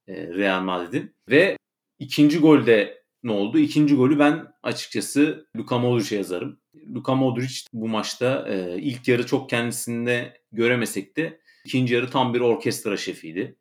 e, 0.08 0.26
Real 0.26 0.62
Madrid'in. 0.62 1.14
Ve 1.28 1.56
ikinci 2.00 2.38
golde 2.38 3.04
ne 3.22 3.32
oldu? 3.32 3.58
İkinci 3.58 3.94
golü 3.94 4.18
ben 4.18 4.46
açıkçası 4.62 5.46
Luka 5.56 5.78
Modric'e 5.78 6.16
yazarım. 6.16 6.60
Luka 6.94 7.14
Modric 7.14 7.54
bu 7.72 7.88
maçta 7.88 8.48
e, 8.48 8.78
ilk 8.78 9.08
yarı 9.08 9.26
çok 9.26 9.50
kendisinde 9.50 10.40
göremesek 10.52 11.16
de 11.16 11.40
ikinci 11.64 11.94
yarı 11.94 12.10
tam 12.10 12.34
bir 12.34 12.40
orkestra 12.40 12.96
şefiydi. 12.96 13.56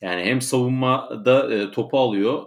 Yani 0.00 0.22
hem 0.22 0.40
savunmada 0.40 1.54
e, 1.54 1.70
topu 1.70 1.98
alıyor. 1.98 2.46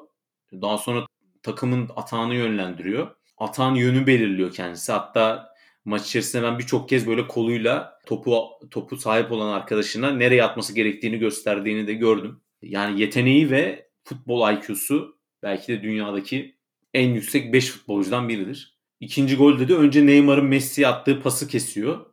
Daha 0.52 0.78
sonra 0.78 1.06
takımın 1.44 1.90
atağını 1.96 2.36
yönlendiriyor. 2.36 3.16
Atağın 3.38 3.76
yönü 3.76 4.08
belirliyor 4.08 4.54
kendisi. 4.54 4.92
Hatta 4.92 5.54
maç 5.86 6.08
içerisinde 6.08 6.44
ben 6.44 6.60
birçok 6.60 6.90
kez 6.90 7.08
böyle 7.08 7.28
koluyla 7.28 8.00
topu 8.06 8.44
topu 8.72 8.98
sahip 8.98 9.32
olan 9.32 9.54
arkadaşına 9.54 10.12
nereye 10.12 10.44
atması 10.44 10.76
gerektiğini 10.76 11.18
gösterdiğini 11.20 11.88
de 11.88 11.94
gördüm. 11.94 12.42
Yani 12.62 13.02
yeteneği 13.02 13.52
ve 13.52 13.83
futbol 14.04 14.54
IQ'su 14.54 15.18
belki 15.44 15.68
de 15.68 15.84
dünyadaki 15.84 16.56
en 16.94 17.10
yüksek 17.10 17.54
5 17.54 17.72
futbolcudan 17.72 18.30
biridir. 18.30 18.80
İkinci 19.00 19.36
golde 19.36 19.68
de 19.68 19.76
önce 19.76 20.06
Neymar'ın 20.06 20.46
Messi'ye 20.46 20.88
attığı 20.88 21.22
pası 21.22 21.48
kesiyor. 21.48 22.06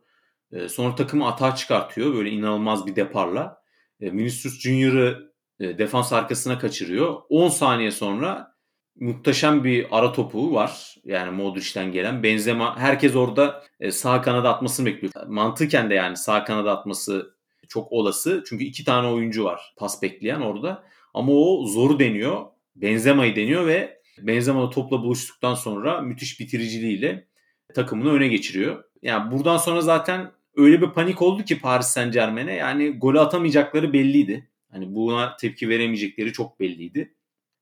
Ee, 0.51 0.69
sonra 0.69 0.95
takımı 0.95 1.27
atağa 1.27 1.55
çıkartıyor 1.55 2.13
böyle 2.13 2.29
inanılmaz 2.29 2.87
bir 2.87 2.95
deparla. 2.95 3.61
Ee, 3.99 4.11
Vinicius 4.11 4.59
Junior'ı 4.59 5.33
e, 5.59 5.77
defans 5.77 6.13
arkasına 6.13 6.59
kaçırıyor. 6.59 7.21
10 7.29 7.49
saniye 7.49 7.91
sonra 7.91 8.55
muhteşem 8.95 9.63
bir 9.63 9.87
ara 9.91 10.11
topu 10.11 10.53
var. 10.53 10.95
Yani 11.05 11.31
Modric'ten 11.31 11.91
gelen. 11.91 12.23
Benzema 12.23 12.79
herkes 12.79 13.15
orada 13.15 13.63
e, 13.79 13.91
sağ 13.91 14.21
kanada 14.21 14.55
atmasını 14.55 14.85
bekliyor. 14.85 15.27
Mantıken 15.27 15.89
de 15.89 15.93
yani 15.93 16.17
sağ 16.17 16.43
kanada 16.43 16.71
atması 16.79 17.35
çok 17.69 17.91
olası. 17.91 18.43
Çünkü 18.47 18.63
iki 18.63 18.83
tane 18.83 19.07
oyuncu 19.07 19.43
var 19.43 19.73
pas 19.77 20.01
bekleyen 20.01 20.41
orada. 20.41 20.83
Ama 21.13 21.31
o 21.31 21.65
zoru 21.65 21.99
deniyor. 21.99 22.45
Benzema'yı 22.75 23.35
deniyor 23.35 23.67
ve 23.67 24.01
Benzema 24.17 24.69
topla 24.69 25.03
buluştuktan 25.03 25.53
sonra 25.53 26.01
müthiş 26.01 26.39
bitiriciliğiyle 26.39 27.27
takımını 27.75 28.11
öne 28.11 28.27
geçiriyor. 28.27 28.83
Yani 29.01 29.31
buradan 29.31 29.57
sonra 29.57 29.81
zaten 29.81 30.31
öyle 30.55 30.81
bir 30.81 30.89
panik 30.89 31.21
oldu 31.21 31.43
ki 31.43 31.59
Paris 31.59 31.87
Saint 31.87 32.13
Germain'e 32.13 32.53
yani 32.53 32.89
golü 32.89 33.19
atamayacakları 33.19 33.93
belliydi. 33.93 34.49
Hani 34.71 34.95
buna 34.95 35.35
tepki 35.35 35.69
veremeyecekleri 35.69 36.33
çok 36.33 36.59
belliydi. 36.59 37.15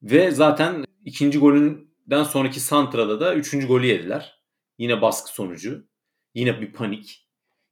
Ve 0.04 0.32
zaten 0.32 0.86
ikinci 1.06 1.40
golünden 1.40 2.24
sonraki 2.24 2.60
Santra'da 2.60 3.20
da 3.20 3.36
üçüncü 3.36 3.68
golü 3.68 3.86
yediler. 3.86 4.40
Yine 4.78 5.02
baskı 5.02 5.34
sonucu. 5.34 5.88
Yine 6.34 6.62
bir 6.62 6.72
panik. 6.72 7.28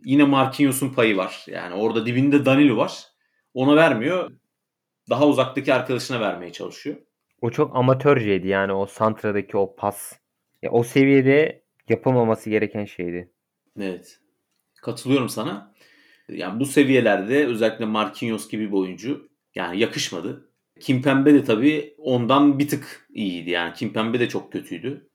Yine 0.05 0.23
Marquinhos'un 0.23 0.89
payı 0.89 1.17
var. 1.17 1.45
Yani 1.47 1.73
orada 1.73 2.05
dibinde 2.05 2.45
Danilo 2.45 2.77
var. 2.77 3.03
Ona 3.53 3.75
vermiyor. 3.75 4.31
Daha 5.09 5.27
uzaktaki 5.27 5.73
arkadaşına 5.73 6.19
vermeye 6.19 6.51
çalışıyor. 6.51 6.95
O 7.41 7.49
çok 7.49 7.75
amatörceydi 7.75 8.47
yani 8.47 8.73
o 8.73 8.85
Santra'daki 8.85 9.57
o 9.57 9.75
pas. 9.75 10.13
Ya 10.61 10.71
o 10.71 10.83
seviyede 10.83 11.63
yapılmaması 11.89 12.49
gereken 12.49 12.85
şeydi. 12.85 13.31
Evet. 13.79 14.19
Katılıyorum 14.81 15.29
sana. 15.29 15.73
Yani 16.29 16.59
bu 16.59 16.65
seviyelerde 16.65 17.45
özellikle 17.45 17.85
Marquinhos 17.85 18.49
gibi 18.49 18.67
bir 18.67 18.77
oyuncu 18.77 19.29
yani 19.55 19.79
yakışmadı. 19.79 20.49
Kimpembe 20.79 21.33
de 21.33 21.43
tabii 21.43 21.95
ondan 21.97 22.59
bir 22.59 22.67
tık 22.67 23.07
iyiydi. 23.13 23.49
Yani 23.49 23.73
Kimpembe 23.73 24.19
de 24.19 24.29
çok 24.29 24.51
kötüydü. 24.51 25.09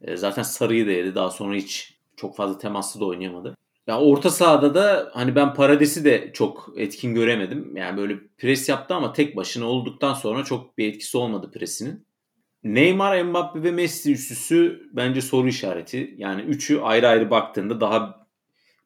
E, 0.00 0.16
zaten 0.16 0.42
sarıyı 0.42 0.86
da 0.86 0.90
yedi. 0.90 1.14
Daha 1.14 1.30
sonra 1.30 1.54
hiç 1.54 2.00
çok 2.16 2.36
fazla 2.36 2.58
temaslı 2.58 3.00
da 3.00 3.04
oynayamadı. 3.04 3.54
Ya 3.88 4.00
orta 4.00 4.30
sahada 4.30 4.74
da 4.74 5.10
hani 5.14 5.34
ben 5.34 5.54
Parades'i 5.54 6.04
de 6.04 6.30
çok 6.32 6.72
etkin 6.76 7.14
göremedim. 7.14 7.76
Yani 7.76 7.96
böyle 7.96 8.18
pres 8.38 8.68
yaptı 8.68 8.94
ama 8.94 9.12
tek 9.12 9.36
başına 9.36 9.64
olduktan 9.66 10.14
sonra 10.14 10.44
çok 10.44 10.78
bir 10.78 10.88
etkisi 10.88 11.18
olmadı 11.18 11.50
presinin. 11.54 12.06
Neymar, 12.64 13.22
Mbappe 13.22 13.62
ve 13.62 13.70
Messi 13.70 14.12
üçlüsü 14.12 14.88
bence 14.92 15.22
soru 15.22 15.48
işareti. 15.48 16.14
Yani 16.18 16.42
üçü 16.42 16.80
ayrı 16.80 17.08
ayrı 17.08 17.30
baktığında 17.30 17.80
daha 17.80 18.26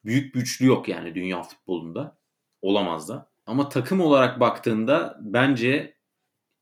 büyük 0.05 0.35
bir 0.35 0.39
üçlü 0.39 0.65
yok 0.65 0.87
yani 0.87 1.15
dünya 1.15 1.43
futbolunda. 1.43 2.17
Olamaz 2.61 3.09
da. 3.09 3.31
Ama 3.45 3.69
takım 3.69 4.01
olarak 4.01 4.39
baktığında 4.39 5.19
bence 5.21 5.97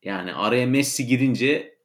yani 0.02 0.34
araya 0.34 0.66
Messi 0.66 1.06
girince 1.06 1.78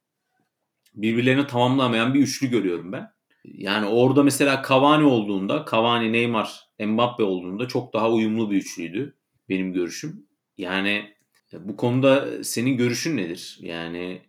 birbirlerini 0.94 1.46
tamamlamayan 1.46 2.14
bir 2.14 2.20
üçlü 2.20 2.50
görüyorum 2.50 2.92
ben. 2.92 3.17
Yani 3.54 3.86
orada 3.86 4.22
mesela 4.22 4.62
Cavani 4.68 5.04
olduğunda, 5.04 5.64
Cavani, 5.70 6.12
Neymar, 6.12 6.60
Mbappe 6.80 7.22
olduğunda 7.22 7.68
çok 7.68 7.92
daha 7.92 8.10
uyumlu 8.10 8.50
bir 8.50 8.56
üçlüydü 8.56 9.16
benim 9.48 9.72
görüşüm. 9.72 10.26
Yani 10.58 11.14
bu 11.52 11.76
konuda 11.76 12.44
senin 12.44 12.76
görüşün 12.76 13.16
nedir? 13.16 13.58
Yani 13.60 14.22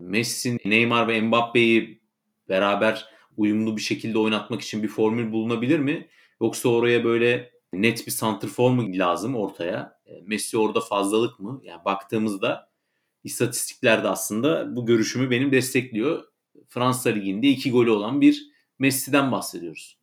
Messi, 0.00 0.58
Neymar 0.64 1.08
ve 1.08 1.20
Mbappe'yi 1.20 2.02
beraber 2.48 3.08
uyumlu 3.36 3.76
bir 3.76 3.82
şekilde 3.82 4.18
oynatmak 4.18 4.60
için 4.60 4.82
bir 4.82 4.88
formül 4.88 5.32
bulunabilir 5.32 5.78
mi? 5.78 6.08
Yoksa 6.40 6.68
oraya 6.68 7.04
böyle 7.04 7.50
net 7.72 8.06
bir 8.06 8.12
santrfor 8.12 8.70
mu 8.70 8.98
lazım 8.98 9.36
ortaya? 9.36 10.00
Messi 10.22 10.58
orada 10.58 10.80
fazlalık 10.80 11.40
mı? 11.40 11.60
Yani 11.64 11.84
baktığımızda 11.84 12.70
istatistiklerde 13.24 14.08
aslında 14.08 14.76
bu 14.76 14.86
görüşümü 14.86 15.30
benim 15.30 15.52
destekliyor. 15.52 16.24
Fransa 16.68 17.10
Ligi'nde 17.10 17.48
iki 17.48 17.70
golü 17.70 17.90
olan 17.90 18.20
bir 18.20 18.55
Messi'den 18.78 19.32
bahsediyoruz. 19.32 19.98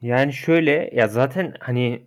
Yani 0.00 0.32
şöyle 0.32 0.90
ya 0.94 1.08
zaten 1.08 1.54
hani 1.60 2.06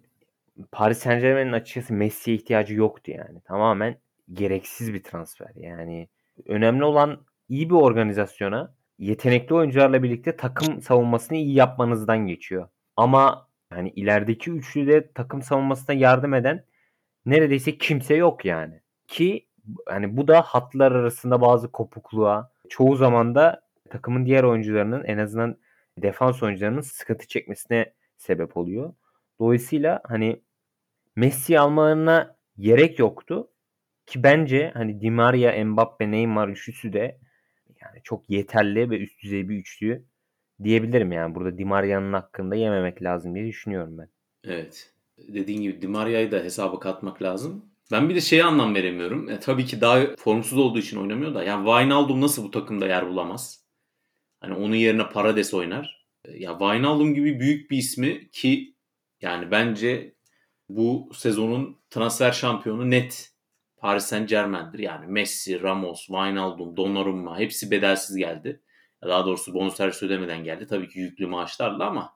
Paris 0.72 0.98
Saint 0.98 1.22
Germain'in 1.22 1.54
açıkçası 1.54 1.94
Messi'ye 1.94 2.38
ihtiyacı 2.38 2.74
yoktu 2.74 3.12
yani. 3.12 3.42
Tamamen 3.42 3.98
gereksiz 4.34 4.94
bir 4.94 5.04
transfer. 5.04 5.52
Yani 5.56 6.10
önemli 6.46 6.84
olan 6.84 7.20
iyi 7.50 7.70
bir 7.70 7.76
organizasyona 7.76 8.76
yetenekli 9.00 9.56
oyuncularla 9.56 10.04
birlikte 10.04 10.36
takım 10.38 10.82
savunmasını 10.82 11.38
iyi 11.38 11.54
yapmanızdan 11.54 12.28
geçiyor. 12.28 12.68
Ama 12.96 13.48
hani 13.70 13.90
ilerideki 13.90 14.52
üçlüde 14.52 15.12
takım 15.12 15.42
savunmasına 15.42 15.96
yardım 15.96 16.34
eden 16.34 16.66
neredeyse 17.26 17.78
kimse 17.78 18.16
yok 18.16 18.46
yani. 18.46 18.82
Ki 19.08 19.48
hani 19.86 20.18
bu 20.18 20.28
da 20.28 20.42
hatlar 20.42 20.92
arasında 20.92 21.42
bazı 21.42 21.72
kopukluğa 21.72 22.52
çoğu 22.70 22.96
zaman 22.96 23.36
da 23.36 23.62
takımın 23.90 24.26
diğer 24.26 24.44
oyuncularının 24.44 25.04
en 25.04 25.18
azından 25.18 25.58
defans 26.02 26.44
oyuncularının 26.44 26.82
sıkıntı 26.82 27.28
çekmesine 27.28 27.94
sebep 28.18 28.58
oluyor. 28.58 28.94
Dolayısıyla 29.40 30.02
hani 30.04 30.42
Messi 31.16 31.60
almalarına 31.60 32.36
gerek 32.60 33.00
yoktu. 33.00 33.48
Ki 34.06 34.24
bence 34.24 34.72
hani 34.74 35.02
Di 35.02 35.12
Maria, 35.12 35.66
Mbappe, 35.66 36.12
Neymar 36.12 36.48
üçlüsü 36.48 36.94
de 36.94 37.20
yani 37.82 38.00
çok 38.04 38.30
yeterli 38.30 38.90
ve 38.90 39.00
üst 39.00 39.24
düzey 39.24 39.50
bir 39.50 39.56
üçlü 39.56 40.06
diyebilirim 40.64 41.12
yani. 41.12 41.36
Burada 41.36 41.58
Di 41.58 41.66
Maria'nın 41.66 42.14
hakkında 42.14 42.56
yememek 42.56 43.04
lazım 43.04 43.36
diye 43.36 43.48
düşünüyorum 43.48 43.98
ben. 43.98 44.10
Evet. 44.44 44.94
Dediğin 45.18 45.62
gibi 45.62 45.82
Di 45.82 45.88
Maria'yı 45.88 46.32
da 46.32 46.38
hesaba 46.38 46.80
katmak 46.80 47.22
lazım. 47.22 47.66
Ben 47.92 48.10
bir 48.10 48.16
de 48.16 48.22
şeye 48.22 48.44
anlam 48.44 48.76
veremiyorum. 48.76 49.30
E, 49.30 49.40
tabii 49.40 49.66
ki 49.66 49.82
daha 49.82 50.00
formsuz 50.18 50.58
olduğu 50.58 50.80
için 50.80 50.98
oynamıyor 50.98 51.34
da. 51.36 51.44
Yani 51.44 51.66
Wijnaldum 51.66 52.22
nasıl 52.22 52.44
bu 52.44 52.52
takımda 52.52 52.88
yer 52.88 53.08
bulamaz? 53.08 53.67
Hani 54.48 54.66
onun 54.66 54.76
yerine 54.76 55.10
Parades 55.10 55.54
oynar. 55.54 56.08
E, 56.26 56.38
ya 56.38 56.52
Wijnaldum 56.52 57.14
gibi 57.14 57.40
büyük 57.40 57.72
bir 57.72 57.78
ismi 57.78 58.32
ki 58.32 58.76
yani 59.22 59.52
bence 59.52 60.16
bu 60.70 61.10
sezonun 61.14 61.82
transfer 61.90 62.32
şampiyonu 62.32 62.90
net 62.90 63.32
Paris 63.78 64.04
Saint 64.04 64.30
Germain'dir. 64.30 64.80
Yani 64.80 65.08
Messi, 65.08 65.62
Ramos, 65.62 66.00
Wijnaldum, 66.00 66.78
Donnarumma 66.78 67.40
hepsi 67.40 67.72
bedelsiz 67.72 68.16
geldi. 68.16 68.62
Daha 69.04 69.26
doğrusu 69.26 69.54
bonservis 69.54 70.04
ödemeden 70.04 70.44
geldi. 70.44 70.68
Tabii 70.68 70.90
ki 70.90 71.00
yüklü 71.00 71.28
maaşlarla 71.28 71.88
ama 71.88 72.14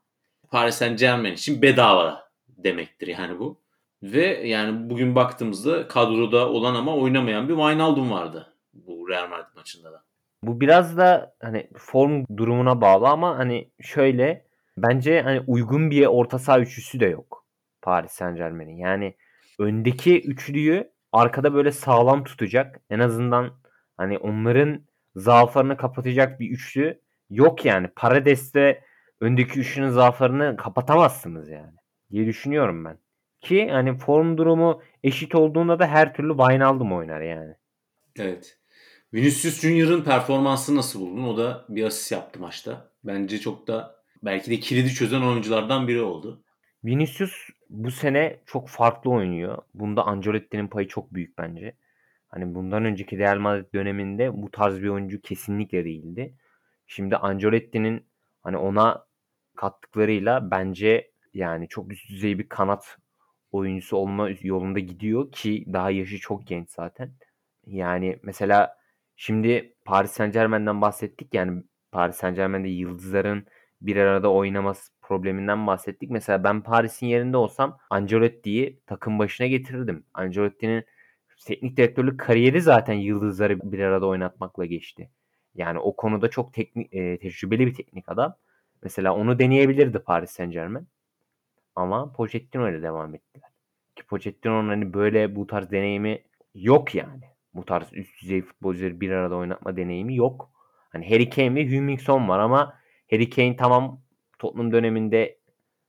Paris 0.52 0.76
Saint 0.76 1.00
Germain 1.00 1.34
için 1.34 1.62
bedava 1.62 2.30
demektir 2.48 3.08
yani 3.08 3.39
bu. 3.39 3.62
Ve 4.04 4.48
yani 4.48 4.89
bugün 4.89 5.15
baktığımızda 5.15 5.88
kadroda 5.88 6.50
olan 6.50 6.76
ama 6.76 6.96
oynamayan 6.96 7.50
bir 7.50 7.56
Wijnaldum 7.56 8.12
vardı 8.12 8.58
bu 8.74 9.10
Real 9.10 9.30
Madrid 9.30 9.56
maçında 9.56 9.91
da. 9.91 10.11
Bu 10.43 10.62
biraz 10.62 10.97
da 10.97 11.36
hani 11.41 11.69
form 11.77 12.25
durumuna 12.38 12.82
bağlı 12.82 13.08
ama 13.08 13.38
hani 13.38 13.71
şöyle 13.82 14.45
bence 14.77 15.21
hani 15.21 15.39
uygun 15.47 15.91
bir 15.91 16.06
orta 16.06 16.39
saha 16.39 16.60
üçlüsü 16.60 16.99
de 16.99 17.06
yok 17.06 17.45
Paris 17.82 18.12
Saint 18.12 18.38
Germain'in. 18.38 18.77
Yani 18.77 19.15
öndeki 19.60 20.21
üçlüyü 20.21 20.91
arkada 21.12 21.54
böyle 21.54 21.71
sağlam 21.71 22.23
tutacak. 22.23 22.82
En 22.89 22.99
azından 22.99 23.51
hani 23.97 24.17
onların 24.17 24.86
zaaflarını 25.15 25.77
kapatacak 25.77 26.39
bir 26.39 26.49
üçlü 26.51 27.01
yok 27.30 27.65
yani. 27.65 27.88
Parades'te 27.95 28.84
öndeki 29.21 29.60
üçlünün 29.60 29.89
zaaflarını 29.89 30.58
kapatamazsınız 30.58 31.49
yani 31.49 31.73
diye 32.12 32.25
düşünüyorum 32.25 32.86
ben. 32.86 32.97
Ki 33.41 33.69
hani 33.71 33.97
form 33.97 34.38
durumu 34.38 34.82
eşit 35.04 35.36
olduğunda 35.36 35.80
da 35.80 35.88
her 35.88 36.13
türlü 36.13 36.38
Wijnaldum 36.38 36.93
oynar 36.93 37.21
yani. 37.21 37.54
Evet. 38.19 38.61
Vinicius 39.13 39.62
Junior'ın 39.62 40.04
performansı 40.04 40.76
nasıl 40.76 41.00
buldun? 41.02 41.24
O 41.24 41.38
da 41.38 41.65
bir 41.69 41.84
asist 41.84 42.12
yaptı 42.12 42.39
maçta. 42.39 42.91
Bence 43.04 43.39
çok 43.39 43.67
da 43.67 43.95
belki 44.24 44.52
de 44.52 44.60
kilidi 44.60 44.89
çözen 44.89 45.21
oyunculardan 45.21 45.88
biri 45.88 46.02
oldu. 46.02 46.43
Vinicius 46.84 47.50
bu 47.69 47.91
sene 47.91 48.39
çok 48.45 48.69
farklı 48.69 49.12
oynuyor. 49.12 49.58
Bunda 49.74 50.06
Ancelotti'nin 50.06 50.67
payı 50.67 50.88
çok 50.88 51.13
büyük 51.13 51.38
bence. 51.38 51.76
Hani 52.28 52.56
bundan 52.56 52.86
önceki 52.86 53.17
Real 53.17 53.38
Madrid 53.38 53.74
döneminde 53.74 54.41
bu 54.41 54.52
tarz 54.52 54.82
bir 54.82 54.88
oyuncu 54.88 55.21
kesinlikle 55.21 55.86
değildi. 55.86 56.36
Şimdi 56.88 57.17
Ancelotti'nin 57.17 58.06
hani 58.43 58.58
ona 58.58 59.06
kattıklarıyla 59.56 60.52
bence 60.52 61.12
yani 61.34 61.67
çok 61.67 61.91
üst 61.93 62.10
düzey 62.10 62.39
bir 62.39 62.50
kanat 62.50 62.97
oyuncusu 63.52 63.97
olma 63.97 64.30
yolunda 64.41 64.80
gidiyor 64.80 65.32
ki 65.32 65.65
daha 65.74 65.91
yaşı 65.91 66.19
çok 66.19 66.47
genç 66.47 66.69
zaten. 66.69 67.12
Yani 67.65 68.19
mesela 68.24 68.81
şimdi 69.21 69.73
Paris 69.86 70.12
Saint 70.12 70.34
Germain'den 70.34 70.81
bahsettik. 70.81 71.34
Yani 71.34 71.63
Paris 71.91 72.15
Saint 72.15 72.36
Germain'de 72.36 72.69
yıldızların 72.69 73.47
bir 73.81 73.95
arada 73.95 74.31
oynaması 74.31 74.91
probleminden 75.01 75.67
bahsettik. 75.67 76.10
Mesela 76.10 76.43
ben 76.43 76.62
Paris'in 76.62 77.07
yerinde 77.07 77.38
olsam 77.38 77.77
Ancelotti'yi 77.89 78.79
takım 78.88 79.19
başına 79.19 79.47
getirirdim. 79.47 80.03
Ancelotti'nin 80.13 80.86
teknik 81.45 81.77
direktörlük 81.77 82.19
kariyeri 82.19 82.62
zaten 82.62 82.93
yıldızları 82.93 83.71
bir 83.71 83.79
arada 83.79 84.05
oynatmakla 84.07 84.65
geçti. 84.65 85.10
Yani 85.55 85.79
o 85.79 85.95
konuda 85.95 86.29
çok 86.29 86.53
teknik, 86.53 86.93
e, 86.93 87.19
tecrübeli 87.19 87.67
bir 87.67 87.73
teknik 87.73 88.10
adam. 88.10 88.36
Mesela 88.84 89.15
onu 89.15 89.39
deneyebilirdi 89.39 89.99
Paris 89.99 90.31
Saint 90.31 90.53
Germain. 90.53 90.88
Ama 91.75 92.13
Pochettino 92.13 92.69
ile 92.69 92.81
devam 92.81 93.15
ettiler. 93.15 93.49
Ki 93.95 94.03
Pochettino'nun 94.03 94.69
hani 94.69 94.93
böyle 94.93 95.36
bu 95.36 95.47
tarz 95.47 95.71
deneyimi 95.71 96.23
yok 96.55 96.95
yani. 96.95 97.31
Bu 97.54 97.66
tarz 97.66 97.88
üst 97.94 98.22
düzey 98.22 98.42
futbolcuları 98.42 99.02
bir 99.02 99.10
arada 99.10 99.36
oynatma 99.36 99.78
deneyimi 99.78 100.16
yok. 100.16 100.52
Hani 100.90 101.10
Harry 101.10 101.30
Kane 101.30 101.56
ve 101.56 101.78
Hummingson 101.78 102.28
var 102.28 102.40
ama 102.40 102.74
Harry 103.12 103.30
Kane 103.30 103.56
tamam 103.56 104.02
Tottenham 104.40 104.72
döneminde 104.72 105.38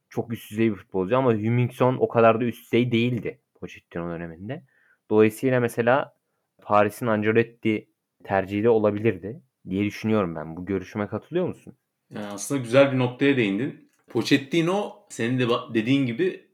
çok 0.09 0.33
üst 0.33 0.51
düzey 0.51 0.70
bir 0.70 0.77
futbolcu 0.77 1.16
ama 1.16 1.33
Hummingson 1.33 1.96
o 2.01 2.09
kadar 2.09 2.40
da 2.40 2.44
üst 2.44 2.64
düzey 2.64 2.92
değildi 2.92 3.40
Pochettino 3.55 4.11
döneminde. 4.11 4.62
Dolayısıyla 5.11 5.61
mesela 5.61 6.16
Paris'in 6.62 7.07
Ancelotti 7.07 7.88
tercihi 8.25 8.64
de 8.64 8.68
olabilirdi 8.68 9.42
diye 9.68 9.85
düşünüyorum 9.85 10.37
ben. 10.37 10.57
Bu 10.57 10.66
görüşüme 10.66 11.07
katılıyor 11.07 11.46
musun? 11.46 11.75
Yani 12.11 12.27
aslında 12.27 12.61
güzel 12.61 12.92
bir 12.92 12.98
noktaya 12.98 13.37
değindin. 13.37 13.92
Pochettino 14.09 15.07
senin 15.09 15.38
de 15.38 15.46
dediğin 15.75 16.07
gibi 16.07 16.46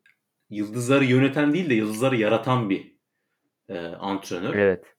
yıldızları 0.50 1.04
yöneten 1.04 1.54
değil 1.54 1.70
de 1.70 1.74
yıldızları 1.74 2.16
yaratan 2.16 2.70
bir 2.70 2.96
e, 3.68 3.78
antrenör. 3.86 4.54
Evet. 4.54 4.97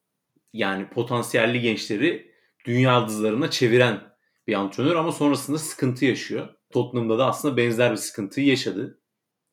Yani 0.54 0.90
potansiyelli 0.90 1.62
gençleri 1.62 2.32
dünya 2.66 3.00
yıldızlarına 3.00 3.50
çeviren 3.52 4.02
bir 4.48 4.54
antrenör 4.54 4.96
ama 4.96 5.12
sonrasında 5.12 5.58
sıkıntı 5.58 6.06
yaşıyor. 6.06 6.50
Tottenham'da 6.70 7.18
da 7.18 7.26
aslında 7.26 7.58
benzer 7.58 7.92
bir 7.92 7.98
sıkıntıyı 7.98 8.48
yaşadı. 8.48 9.02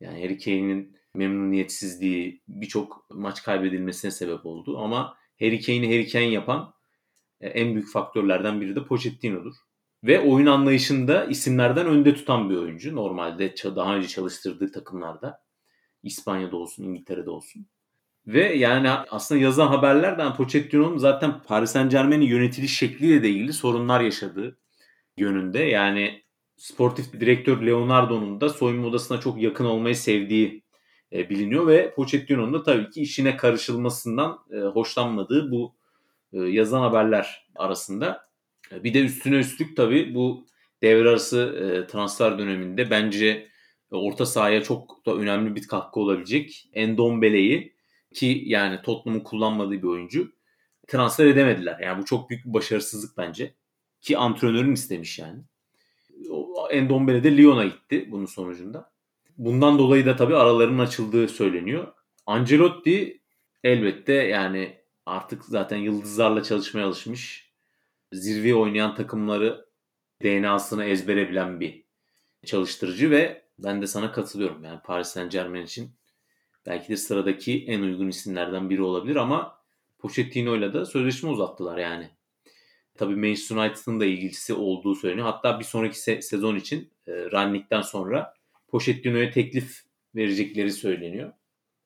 Yani 0.00 0.22
Harry 0.22 0.38
Kane'in 0.38 0.96
memnuniyetsizliği 1.14 2.42
birçok 2.48 3.06
maç 3.10 3.42
kaybedilmesine 3.42 4.10
sebep 4.10 4.46
oldu. 4.46 4.78
Ama 4.78 5.16
Harry 5.40 5.60
Kane'i 5.60 5.86
Harry 5.86 6.08
Kane 6.08 6.30
yapan 6.30 6.74
e, 7.40 7.48
en 7.48 7.74
büyük 7.74 7.92
faktörlerden 7.92 8.60
biri 8.60 8.76
de 8.76 8.84
Pochettino'dur. 8.84 9.54
Ve 10.04 10.20
oyun 10.20 10.46
anlayışında 10.46 11.24
isimlerden 11.24 11.86
önde 11.86 12.14
tutan 12.14 12.50
bir 12.50 12.56
oyuncu. 12.56 12.96
Normalde 12.96 13.54
daha 13.64 13.96
önce 13.96 14.08
çalıştırdığı 14.08 14.72
takımlarda 14.72 15.40
İspanya'da 16.02 16.56
olsun, 16.56 16.84
İngiltere'de 16.84 17.30
olsun. 17.30 17.66
Ve 18.26 18.54
yani 18.54 18.90
aslında 18.90 19.40
yazan 19.40 19.66
haberlerden 19.66 20.34
Pochettino'nun 20.34 20.98
zaten 20.98 21.42
Paris 21.42 21.70
Saint 21.70 21.90
Germain'in 21.92 22.26
yönetiliş 22.26 22.78
şekliyle 22.78 23.22
de 23.22 23.28
ilgili 23.28 23.52
sorunlar 23.52 24.00
yaşadığı 24.00 24.58
yönünde. 25.16 25.58
Yani 25.58 26.22
sportif 26.56 27.12
direktör 27.12 27.66
Leonardo'nun 27.66 28.40
da 28.40 28.48
soyunma 28.48 28.86
odasına 28.86 29.20
çok 29.20 29.42
yakın 29.42 29.64
olmayı 29.64 29.96
sevdiği 29.96 30.62
e, 31.12 31.30
biliniyor 31.30 31.66
ve 31.66 31.94
Pochettino'nun 31.94 32.52
da 32.52 32.62
tabii 32.62 32.90
ki 32.90 33.02
işine 33.02 33.36
karışılmasından 33.36 34.38
e, 34.52 34.56
hoşlanmadığı 34.56 35.50
bu 35.50 35.74
e, 36.32 36.38
yazan 36.38 36.80
haberler 36.80 37.46
arasında. 37.54 38.28
E, 38.72 38.84
bir 38.84 38.94
de 38.94 39.00
üstüne 39.00 39.36
üstlük 39.36 39.76
tabii 39.76 40.14
bu 40.14 40.46
devre 40.82 41.08
arası 41.08 41.38
e, 41.40 41.86
transfer 41.86 42.38
döneminde 42.38 42.90
bence 42.90 43.48
orta 43.90 44.26
sahaya 44.26 44.62
çok 44.62 45.06
da 45.06 45.14
önemli 45.14 45.54
bir 45.54 45.66
katkı 45.66 46.00
olabilecek 46.00 46.68
Endombele'yi 46.72 47.75
ki 48.16 48.42
yani 48.46 48.82
Tottenham'ın 48.82 49.24
kullanmadığı 49.24 49.82
bir 49.82 49.82
oyuncu 49.82 50.32
transfer 50.88 51.26
edemediler. 51.26 51.78
Yani 51.80 52.02
bu 52.02 52.04
çok 52.04 52.30
büyük 52.30 52.46
bir 52.46 52.54
başarısızlık 52.54 53.16
bence. 53.16 53.54
Ki 54.00 54.18
antrenörün 54.18 54.74
istemiş 54.74 55.18
yani. 55.18 55.42
Endombele 56.70 57.24
de 57.24 57.36
Lyon'a 57.36 57.64
gitti 57.64 58.08
bunun 58.10 58.26
sonucunda. 58.26 58.92
Bundan 59.38 59.78
dolayı 59.78 60.06
da 60.06 60.16
tabii 60.16 60.36
aralarının 60.36 60.78
açıldığı 60.78 61.28
söyleniyor. 61.28 61.92
Ancelotti 62.26 63.20
elbette 63.64 64.12
yani 64.12 64.80
artık 65.06 65.44
zaten 65.44 65.76
yıldızlarla 65.76 66.42
çalışmaya 66.42 66.86
alışmış. 66.86 67.52
Zirveye 68.12 68.54
oynayan 68.54 68.94
takımları 68.94 69.66
DNA'sını 70.22 70.84
ezbere 70.84 71.30
bilen 71.30 71.60
bir 71.60 71.84
çalıştırıcı 72.44 73.10
ve 73.10 73.42
ben 73.58 73.82
de 73.82 73.86
sana 73.86 74.12
katılıyorum. 74.12 74.64
Yani 74.64 74.80
Paris 74.84 75.08
Saint 75.08 75.32
Germain 75.32 75.64
için 75.64 75.90
belki 76.66 76.88
de 76.88 76.96
sıradaki 76.96 77.64
en 77.68 77.80
uygun 77.80 78.08
isimlerden 78.08 78.70
biri 78.70 78.82
olabilir 78.82 79.16
ama 79.16 79.56
Pochettino 79.98 80.56
ile 80.56 80.74
de 80.74 80.84
sözleşme 80.84 81.30
uzattılar 81.30 81.78
yani. 81.78 82.10
Tabii 82.94 83.16
Manchester 83.16 83.56
United'ın 83.56 84.00
da 84.00 84.04
ilgisi 84.06 84.54
olduğu 84.54 84.94
söyleniyor. 84.94 85.26
Hatta 85.26 85.58
bir 85.58 85.64
sonraki 85.64 85.96
se- 85.98 86.22
sezon 86.22 86.56
için 86.56 86.90
e, 87.06 87.12
Rannick'ten 87.12 87.82
sonra 87.82 88.34
Pochettino'ya 88.68 89.30
teklif 89.30 89.82
verecekleri 90.14 90.72
söyleniyor. 90.72 91.32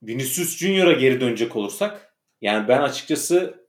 Vinicius 0.03 0.57
Junior'a 0.59 0.93
geri 0.93 1.21
dönecek 1.21 1.57
olursak 1.57 2.15
yani 2.41 2.69
ben 2.69 2.83
açıkçası 2.83 3.67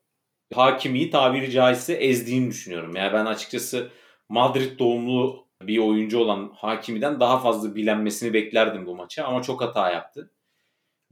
Hakimi'yi 0.53 1.09
tabiri 1.09 1.51
caizse 1.51 1.93
ezdiğini 1.93 2.49
düşünüyorum. 2.49 2.95
Yani 2.95 3.13
ben 3.13 3.25
açıkçası 3.25 3.91
Madrid 4.29 4.79
doğumlu 4.79 5.47
bir 5.61 5.77
oyuncu 5.77 6.19
olan 6.19 6.51
Hakimi'den 6.55 7.19
daha 7.19 7.39
fazla 7.39 7.75
bilenmesini 7.75 8.33
beklerdim 8.33 8.85
bu 8.85 8.95
maça 8.95 9.25
ama 9.25 9.41
çok 9.41 9.61
hata 9.61 9.91
yaptı. 9.91 10.31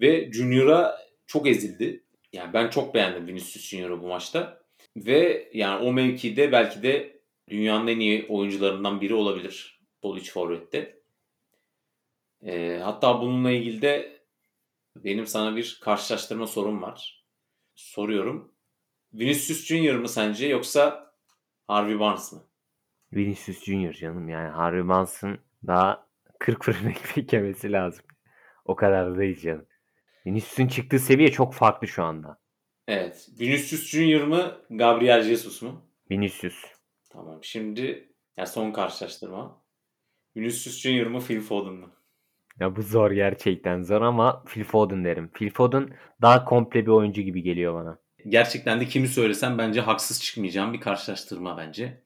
Ve 0.01 0.31
Junior'a 0.31 0.97
çok 1.27 1.47
ezildi. 1.47 2.03
Yani 2.33 2.53
ben 2.53 2.69
çok 2.69 2.95
beğendim 2.95 3.27
Vinicius 3.27 3.65
Junior'u 3.65 4.01
bu 4.01 4.07
maçta. 4.07 4.61
Ve 4.97 5.49
yani 5.53 5.83
o 5.85 5.93
mevkide 5.93 6.51
belki 6.51 6.83
de 6.83 7.19
dünyanın 7.49 7.87
en 7.87 7.99
iyi 7.99 8.25
oyuncularından 8.29 9.01
biri 9.01 9.13
olabilir. 9.13 9.81
Sol 10.01 10.17
iç 10.17 10.31
forvette. 10.31 10.99
E, 12.45 12.79
hatta 12.83 13.21
bununla 13.21 13.51
ilgili 13.51 13.81
de 13.81 14.21
benim 14.95 15.27
sana 15.27 15.55
bir 15.55 15.79
karşılaştırma 15.83 16.47
sorum 16.47 16.81
var. 16.81 17.25
Soruyorum. 17.75 18.51
Vinicius 19.13 19.65
Junior 19.65 19.95
mı 19.95 20.09
sence 20.09 20.47
yoksa 20.47 21.13
Harvey 21.67 21.99
Barnes 21.99 22.33
mı? 22.33 22.43
Vinicius 23.13 23.63
Junior 23.63 23.93
canım 23.93 24.29
yani 24.29 24.49
Harvey 24.49 24.87
Barnes'ın 24.87 25.39
daha 25.67 26.07
40 26.39 26.63
fırın 26.63 26.87
ekmek 26.89 27.33
yemesi 27.33 27.71
lazım. 27.71 28.05
O 28.65 28.75
kadar 28.75 29.11
da 29.11 29.19
değil 29.19 29.41
canım. 29.41 29.65
Vinicius'un 30.25 30.67
çıktığı 30.67 30.99
seviye 30.99 31.31
çok 31.31 31.53
farklı 31.53 31.87
şu 31.87 32.03
anda. 32.03 32.39
Evet. 32.87 33.29
Vinicius 33.39 33.87
Junior 33.87 34.23
mı 34.23 34.57
Gabriel 34.69 35.23
Jesus 35.23 35.61
mu? 35.61 35.81
Vinicius. 36.11 36.65
Tamam. 37.09 37.39
Şimdi 37.41 38.13
ya 38.37 38.45
son 38.45 38.71
karşılaştırma. 38.71 39.61
Vinicius 40.35 40.79
Junior 40.79 41.07
mu 41.07 41.19
Phil 41.19 41.41
Foden 41.41 41.73
mı? 41.73 41.91
Ya 42.59 42.75
bu 42.75 42.81
zor 42.81 43.11
gerçekten 43.11 43.83
zor 43.83 44.01
ama 44.01 44.43
Phil 44.43 44.63
Foden 44.63 45.05
derim. 45.05 45.29
Phil 45.33 45.49
Foden 45.49 45.89
daha 46.21 46.45
komple 46.45 46.81
bir 46.85 46.91
oyuncu 46.91 47.21
gibi 47.21 47.43
geliyor 47.43 47.73
bana. 47.73 47.99
Gerçekten 48.27 48.79
de 48.81 48.85
kimi 48.85 49.07
söylesem 49.07 49.57
bence 49.57 49.81
haksız 49.81 50.21
çıkmayacağım 50.21 50.73
bir 50.73 50.79
karşılaştırma 50.81 51.57
bence. 51.57 52.03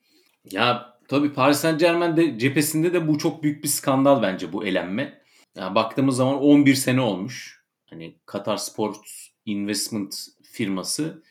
Ya 0.52 0.98
tabii 1.08 1.34
Paris 1.34 1.58
Saint 1.58 1.80
Germain 1.80 2.18
de 2.18 2.40
cephesinde 2.40 2.94
de 2.94 3.08
bu 3.08 3.18
çok 3.18 3.44
büyük 3.44 3.64
bir 3.64 3.70
skandal 3.70 4.22
bence 4.22 4.54
bu 4.54 4.66
elenme. 4.66 5.22
Yani 5.56 5.76
baktığımız 5.76 6.16
zaman 6.16 6.42
11 6.42 6.76
sene 6.76 7.02
olmuş. 7.02 7.63
Hani 7.94 8.16
Qatar 8.26 8.58
Sports 8.58 9.28
Investment 9.46 10.16
firması 10.44 11.24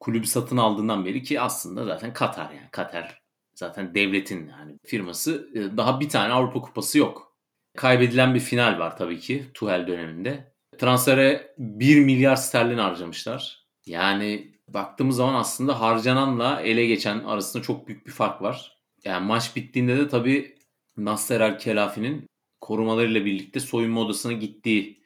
kulübü 0.00 0.26
satın 0.26 0.56
aldığından 0.56 1.04
beri 1.04 1.22
ki 1.22 1.40
aslında 1.40 1.84
zaten 1.84 2.12
Katar 2.12 2.50
yani 2.50 2.68
Katar 2.70 3.22
zaten 3.54 3.94
devletin 3.94 4.48
yani 4.48 4.78
firması 4.84 5.50
daha 5.76 6.00
bir 6.00 6.08
tane 6.08 6.32
Avrupa 6.32 6.60
Kupası 6.60 6.98
yok. 6.98 7.36
Kaybedilen 7.76 8.34
bir 8.34 8.40
final 8.40 8.78
var 8.78 8.96
tabii 8.96 9.20
ki 9.20 9.44
Tuhel 9.54 9.86
döneminde. 9.86 10.52
Transfere 10.78 11.54
1 11.58 12.04
milyar 12.04 12.36
sterlin 12.36 12.78
harcamışlar. 12.78 13.66
Yani 13.86 14.54
baktığımız 14.68 15.16
zaman 15.16 15.34
aslında 15.34 15.80
harcananla 15.80 16.60
ele 16.60 16.86
geçen 16.86 17.24
arasında 17.24 17.62
çok 17.62 17.88
büyük 17.88 18.06
bir 18.06 18.12
fark 18.12 18.42
var. 18.42 18.78
Yani 19.04 19.26
maç 19.26 19.56
bittiğinde 19.56 19.96
de 19.96 20.08
tabii 20.08 20.58
Nasser 20.96 21.40
El 21.40 21.58
Kelafi'nin 21.58 22.26
korumalarıyla 22.60 23.24
birlikte 23.24 23.60
soyunma 23.60 24.00
odasına 24.00 24.32
gittiği 24.32 25.03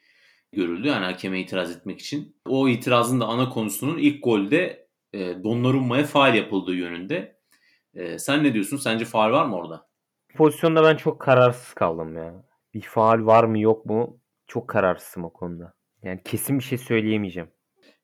görüldü. 0.51 0.87
Yani 0.87 1.05
hakeme 1.05 1.39
itiraz 1.39 1.71
etmek 1.71 1.99
için. 1.99 2.35
O 2.45 2.67
itirazın 2.67 3.19
da 3.19 3.25
ana 3.25 3.49
konusunun 3.49 3.97
ilk 3.97 4.23
golde 4.23 4.87
e, 5.13 5.43
Donnarumma'ya 5.43 6.03
faal 6.03 6.35
yapıldığı 6.35 6.75
yönünde. 6.75 7.39
E, 7.93 8.19
sen 8.19 8.43
ne 8.43 8.53
diyorsun? 8.53 8.77
Sence 8.77 9.05
faal 9.05 9.31
var 9.31 9.45
mı 9.45 9.55
orada? 9.55 9.87
Pozisyonda 10.35 10.83
ben 10.83 10.95
çok 10.95 11.21
kararsız 11.21 11.73
kaldım 11.73 12.17
ya. 12.17 12.43
Bir 12.73 12.81
faal 12.81 13.25
var 13.25 13.43
mı 13.43 13.59
yok 13.59 13.85
mu? 13.85 14.19
Çok 14.47 14.67
kararsızım 14.67 15.23
o 15.23 15.33
konuda. 15.33 15.73
Yani 16.03 16.21
kesin 16.25 16.59
bir 16.59 16.63
şey 16.63 16.77
söyleyemeyeceğim. 16.77 17.49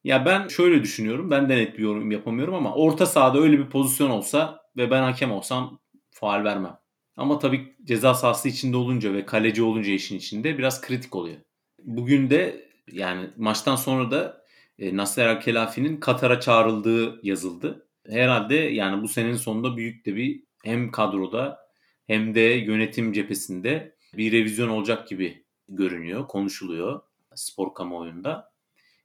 Ya 0.04 0.26
ben 0.26 0.48
şöyle 0.48 0.84
düşünüyorum. 0.84 1.32
Ben 1.32 1.50
de 1.50 1.56
net 1.58 1.78
bir 1.78 1.84
yorum 1.84 2.12
yapamıyorum 2.12 2.54
ama 2.54 2.76
orta 2.76 3.06
sahada 3.06 3.40
öyle 3.40 3.60
bir 3.60 3.70
pozisyon 3.70 4.10
olsa 4.10 4.62
ve 4.78 4.92
ben 4.92 5.04
hakem 5.04 5.32
olsam 5.32 5.80
faal 6.12 6.44
vermem. 6.44 6.78
Ama 7.18 7.40
tabii 7.40 7.76
ceza 7.84 8.14
sahası 8.14 8.50
içinde 8.50 8.78
olunca 8.78 9.14
ve 9.14 9.26
kaleci 9.26 9.64
olunca 9.64 9.92
işin 9.92 10.18
içinde 10.18 10.58
biraz 10.58 10.82
kritik 10.82 11.16
oluyor. 11.16 11.38
Bugün 11.86 12.30
de 12.30 12.70
yani 12.92 13.30
maçtan 13.38 13.76
sonra 13.76 14.12
da 14.12 14.46
e, 14.80 14.98
Nasser 14.98 15.28
El-Kelafi'nin 15.28 15.98
Katar'a 15.98 16.40
çağrıldığı 16.40 17.20
yazıldı. 17.24 17.88
Herhalde 18.10 18.56
yani 18.56 19.04
bu 19.04 19.08
senenin 19.08 19.36
sonunda 19.36 19.78
büyük 19.78 20.06
de 20.06 20.16
bir 20.16 20.44
hem 20.64 20.92
kadroda 20.92 21.60
hem 22.08 22.36
de 22.36 22.40
yönetim 22.40 23.14
cephesinde 23.14 23.96
bir 24.14 24.32
revizyon 24.32 24.70
olacak 24.70 25.08
gibi 25.08 25.46
görünüyor, 25.70 26.28
konuşuluyor 26.28 27.02
spor 27.36 27.74
kamuoyunda. 27.74 28.52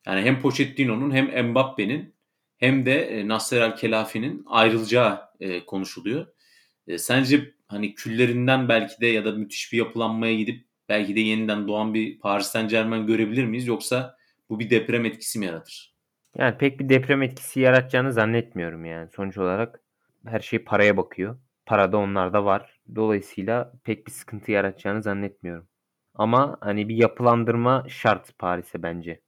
Yani 0.06 0.20
hem 0.20 0.40
Pochettino'nun 0.40 1.10
hem 1.10 1.48
Mbappe'nin 1.50 2.14
hem 2.58 2.86
de 2.86 3.00
e, 3.00 3.28
Nasser 3.28 3.60
El-Kelafi'nin 3.62 4.44
ayrılacağı 4.46 5.20
e, 5.40 5.66
konuşuluyor. 5.66 6.26
E, 6.86 6.98
sence 6.98 7.54
hani 7.66 7.94
küllerinden 7.94 8.68
belki 8.68 9.00
de 9.00 9.06
ya 9.06 9.24
da 9.24 9.32
müthiş 9.32 9.72
bir 9.72 9.78
yapılanmaya 9.78 10.34
gidip 10.34 10.69
belki 10.90 11.16
de 11.16 11.20
yeniden 11.20 11.68
doğan 11.68 11.94
bir 11.94 12.18
Paris 12.18 12.46
Saint 12.46 12.70
Germain 12.70 13.06
görebilir 13.06 13.44
miyiz? 13.44 13.66
Yoksa 13.66 14.16
bu 14.48 14.60
bir 14.60 14.70
deprem 14.70 15.04
etkisi 15.04 15.38
mi 15.38 15.46
yaratır? 15.46 15.94
Yani 16.38 16.58
pek 16.58 16.80
bir 16.80 16.88
deprem 16.88 17.22
etkisi 17.22 17.60
yaratacağını 17.60 18.12
zannetmiyorum 18.12 18.84
yani. 18.84 19.08
Sonuç 19.10 19.38
olarak 19.38 19.80
her 20.26 20.40
şey 20.40 20.58
paraya 20.58 20.96
bakıyor. 20.96 21.38
Para 21.66 21.92
da 21.92 21.96
onlarda 21.98 22.44
var. 22.44 22.80
Dolayısıyla 22.94 23.72
pek 23.84 24.06
bir 24.06 24.12
sıkıntı 24.12 24.52
yaratacağını 24.52 25.02
zannetmiyorum. 25.02 25.68
Ama 26.14 26.58
hani 26.60 26.88
bir 26.88 26.96
yapılandırma 26.96 27.84
şart 27.88 28.38
Paris'e 28.38 28.82
bence. 28.82 29.20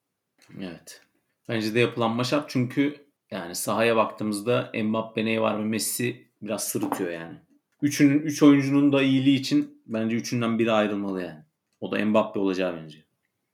Evet. 0.61 1.03
Bence 1.49 1.75
de 1.75 1.81
yapılanma 1.81 2.25
şart 2.25 2.51
çünkü 2.51 2.97
yani 3.31 3.55
sahaya 3.55 3.97
baktığımızda 3.97 4.73
Mbappe, 4.85 5.25
Neymar 5.25 5.59
ve 5.59 5.65
Messi 5.65 6.27
biraz 6.43 6.69
sırıtıyor 6.69 7.11
yani. 7.11 7.37
Üçünün, 7.83 8.19
üç 8.19 8.43
oyuncunun 8.43 8.93
da 8.93 9.03
iyiliği 9.03 9.39
için 9.39 9.83
bence 9.87 10.17
üçünden 10.17 10.59
biri 10.59 10.73
ayrılmalı 10.73 11.23
yani. 11.23 11.45
O 11.83 11.93
da 11.93 12.05
Mbappe 12.05 12.39
olacağı 12.39 12.77
bence. 12.77 12.99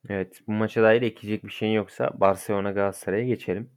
Evet 0.08 0.40
bu 0.46 0.52
maça 0.52 0.82
dair 0.82 1.02
ekleyecek 1.02 1.44
bir 1.44 1.50
şeyin 1.50 1.72
yoksa 1.72 2.10
Barcelona 2.14 2.70
Galatasaray'a 2.70 3.24
geçelim. 3.24 3.70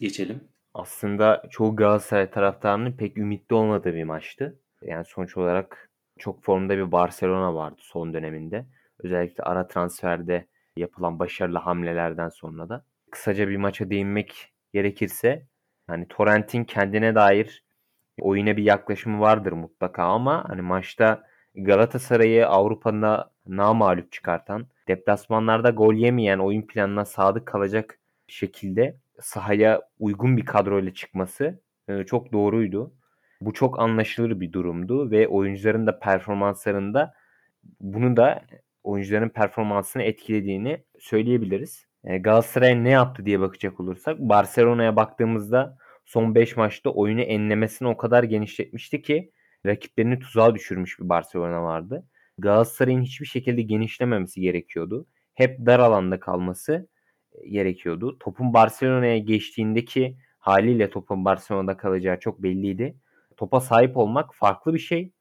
Geçelim. 0.00 0.40
Aslında 0.74 1.42
çoğu 1.50 1.76
Galatasaray 1.76 2.30
taraftarının 2.30 2.92
pek 2.92 3.18
ümitli 3.18 3.54
olmadığı 3.54 3.94
bir 3.94 4.04
maçtı. 4.04 4.58
Yani 4.82 5.04
sonuç 5.04 5.36
olarak 5.36 5.90
çok 6.18 6.44
formda 6.44 6.76
bir 6.76 6.92
Barcelona 6.92 7.54
vardı 7.54 7.76
son 7.78 8.14
döneminde. 8.14 8.66
Özellikle 8.98 9.44
ara 9.44 9.68
transferde 9.68 10.46
yapılan 10.76 11.18
başarılı 11.18 11.58
hamlelerden 11.58 12.28
sonra 12.28 12.68
da. 12.68 12.84
Kısaca 13.10 13.48
bir 13.48 13.56
maça 13.56 13.90
değinmek 13.90 14.52
gerekirse 14.72 15.46
hani 15.86 16.08
Torrent'in 16.08 16.64
kendine 16.64 17.14
dair 17.14 17.64
oyuna 18.20 18.56
bir 18.56 18.62
yaklaşımı 18.62 19.20
vardır 19.20 19.52
mutlaka 19.52 20.04
ama 20.04 20.48
hani 20.48 20.62
maçta 20.62 21.27
Galatasaray'ı 21.64 22.46
Avrupa'da 22.46 23.30
namalup 23.46 24.12
çıkartan 24.12 24.66
deplasmanlarda 24.88 25.70
gol 25.70 25.94
yemeyen, 25.94 26.38
oyun 26.38 26.62
planına 26.62 27.04
sadık 27.04 27.46
kalacak 27.46 27.98
şekilde 28.26 28.96
sahaya 29.20 29.82
uygun 29.98 30.36
bir 30.36 30.44
kadroyla 30.44 30.94
çıkması 30.94 31.60
e, 31.88 32.04
çok 32.04 32.32
doğruydu. 32.32 32.92
Bu 33.40 33.52
çok 33.52 33.80
anlaşılır 33.80 34.40
bir 34.40 34.52
durumdu 34.52 35.10
ve 35.10 35.28
oyuncuların 35.28 35.86
da 35.86 35.98
performanslarında 35.98 37.14
bunu 37.80 38.16
da 38.16 38.42
oyuncuların 38.84 39.28
performansını 39.28 40.02
etkilediğini 40.02 40.82
söyleyebiliriz. 40.98 41.86
Yani 42.04 42.22
Galatasaray 42.22 42.84
ne 42.84 42.90
yaptı 42.90 43.26
diye 43.26 43.40
bakacak 43.40 43.80
olursak 43.80 44.18
Barcelona'ya 44.18 44.96
baktığımızda 44.96 45.78
son 46.04 46.34
5 46.34 46.56
maçta 46.56 46.90
oyunu 46.90 47.20
enlemesini 47.20 47.88
o 47.88 47.96
kadar 47.96 48.22
genişletmişti 48.22 49.02
ki 49.02 49.32
rakiplerini 49.68 50.18
tuzağa 50.18 50.54
düşürmüş 50.54 51.00
bir 51.00 51.08
Barcelona 51.08 51.62
vardı. 51.62 52.06
Galatasaray'ın 52.38 53.02
hiçbir 53.02 53.26
şekilde 53.26 53.62
genişlememesi 53.62 54.40
gerekiyordu. 54.40 55.06
Hep 55.34 55.66
dar 55.66 55.80
alanda 55.80 56.20
kalması 56.20 56.88
e, 57.32 57.48
gerekiyordu. 57.48 58.18
Topun 58.18 58.54
Barcelona'ya 58.54 59.18
geçtiğindeki 59.18 60.18
haliyle 60.38 60.90
topun 60.90 61.24
Barcelona'da 61.24 61.76
kalacağı 61.76 62.20
çok 62.20 62.42
belliydi. 62.42 62.96
Topa 63.36 63.60
sahip 63.60 63.96
olmak 63.96 64.34
farklı 64.34 64.74
bir 64.74 64.78
şey. 64.78 65.12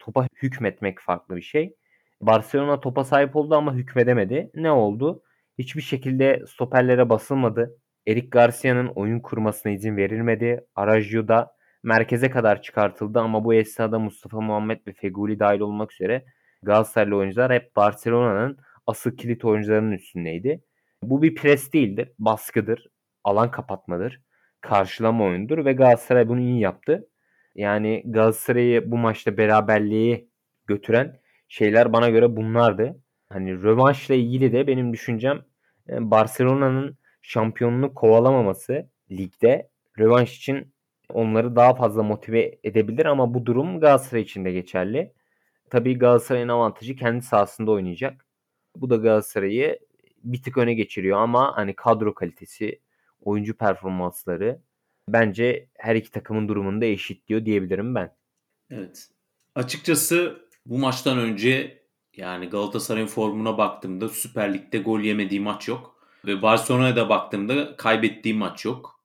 Topa 0.00 0.26
hükmetmek 0.42 1.00
farklı 1.00 1.36
bir 1.36 1.42
şey. 1.42 1.76
Barcelona 2.20 2.80
topa 2.80 3.04
sahip 3.04 3.36
oldu 3.36 3.54
ama 3.54 3.74
hükmedemedi. 3.74 4.50
Ne 4.54 4.70
oldu? 4.70 5.22
Hiçbir 5.58 5.82
şekilde 5.82 6.42
stoperlere 6.46 7.08
basılmadı. 7.08 7.78
Eric 8.06 8.28
Garcia'nın 8.28 8.86
oyun 8.86 9.20
kurmasına 9.20 9.72
izin 9.72 9.96
verilmedi. 9.96 10.66
Arajo 10.74 11.28
da 11.28 11.55
merkeze 11.86 12.30
kadar 12.30 12.62
çıkartıldı 12.62 13.18
ama 13.20 13.44
bu 13.44 13.54
esnada 13.54 13.98
Mustafa 13.98 14.40
Muhammed 14.40 14.80
ve 14.86 14.92
Feguli 14.92 15.38
dahil 15.38 15.60
olmak 15.60 15.92
üzere 15.92 16.24
Galatasaraylı 16.62 17.16
oyuncular 17.16 17.52
hep 17.52 17.76
Barcelona'nın 17.76 18.58
asıl 18.86 19.16
kilit 19.16 19.44
oyuncularının 19.44 19.92
üstündeydi. 19.92 20.62
Bu 21.02 21.22
bir 21.22 21.34
pres 21.34 21.72
değildir, 21.72 22.12
baskıdır, 22.18 22.86
alan 23.24 23.50
kapatmadır, 23.50 24.20
karşılama 24.60 25.24
oyundur 25.24 25.64
ve 25.64 25.72
Galatasaray 25.72 26.28
bunu 26.28 26.40
iyi 26.40 26.60
yaptı. 26.60 27.08
Yani 27.54 28.02
Galatasaray'ı 28.06 28.90
bu 28.90 28.96
maçta 28.96 29.36
beraberliği 29.36 30.30
götüren 30.66 31.20
şeyler 31.48 31.92
bana 31.92 32.10
göre 32.10 32.36
bunlardı. 32.36 33.02
Hani 33.28 33.62
rövanşla 33.62 34.14
ilgili 34.14 34.52
de 34.52 34.66
benim 34.66 34.92
düşüncem 34.92 35.44
e, 35.88 36.10
Barcelona'nın 36.10 36.98
şampiyonluğu 37.22 37.94
kovalamaması 37.94 38.90
ligde 39.10 39.70
rövanş 39.98 40.36
için 40.36 40.75
onları 41.12 41.56
daha 41.56 41.74
fazla 41.74 42.02
motive 42.02 42.58
edebilir 42.64 43.06
ama 43.06 43.34
bu 43.34 43.46
durum 43.46 43.80
Galatasaray 43.80 44.22
için 44.22 44.44
de 44.44 44.52
geçerli. 44.52 45.12
Tabii 45.70 45.98
Galatasaray'ın 45.98 46.48
avantajı 46.48 46.96
kendi 46.96 47.22
sahasında 47.22 47.70
oynayacak. 47.70 48.26
Bu 48.76 48.90
da 48.90 48.96
Galatasaray'ı 48.96 49.78
bir 50.24 50.42
tık 50.42 50.58
öne 50.58 50.74
geçiriyor 50.74 51.18
ama 51.18 51.56
hani 51.56 51.74
kadro 51.74 52.14
kalitesi, 52.14 52.80
oyuncu 53.20 53.56
performansları 53.56 54.60
bence 55.08 55.68
her 55.78 55.96
iki 55.96 56.10
takımın 56.10 56.48
durumunu 56.48 56.80
da 56.80 56.84
eşitliyor 56.84 57.44
diyebilirim 57.44 57.94
ben. 57.94 58.16
Evet. 58.70 59.08
Açıkçası 59.54 60.46
bu 60.66 60.78
maçtan 60.78 61.18
önce 61.18 61.82
yani 62.16 62.46
Galatasaray'ın 62.46 63.06
formuna 63.06 63.58
baktığımda 63.58 64.08
Süper 64.08 64.54
Lig'de 64.54 64.78
gol 64.78 65.00
yemediği 65.00 65.40
maç 65.40 65.68
yok. 65.68 65.96
Ve 66.26 66.42
Barcelona'ya 66.42 66.96
da 66.96 67.08
baktığımda 67.08 67.76
kaybettiği 67.76 68.34
maç 68.34 68.64
yok. 68.64 68.95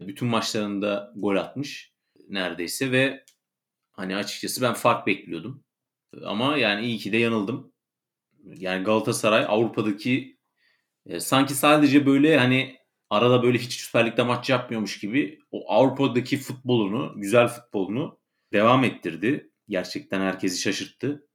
Bütün 0.00 0.28
maçlarında 0.28 1.12
gol 1.16 1.36
atmış 1.36 1.92
neredeyse 2.28 2.92
ve 2.92 3.24
hani 3.92 4.16
açıkçası 4.16 4.62
ben 4.62 4.74
fark 4.74 5.06
bekliyordum. 5.06 5.64
Ama 6.24 6.56
yani 6.56 6.86
iyi 6.86 6.98
ki 6.98 7.12
de 7.12 7.16
yanıldım. 7.16 7.72
Yani 8.44 8.84
Galatasaray 8.84 9.44
Avrupa'daki 9.48 10.38
e, 11.06 11.20
sanki 11.20 11.54
sadece 11.54 12.06
böyle 12.06 12.38
hani 12.38 12.78
arada 13.10 13.42
böyle 13.42 13.58
hiç 13.58 13.72
Süper 13.72 14.06
Lig'de 14.06 14.22
maç 14.22 14.50
yapmıyormuş 14.50 14.98
gibi 15.00 15.38
o 15.50 15.72
Avrupa'daki 15.72 16.36
futbolunu, 16.36 17.12
güzel 17.16 17.48
futbolunu 17.48 18.18
devam 18.52 18.84
ettirdi. 18.84 19.50
Gerçekten 19.68 20.20
herkesi 20.20 20.60
şaşırttı. 20.60 21.28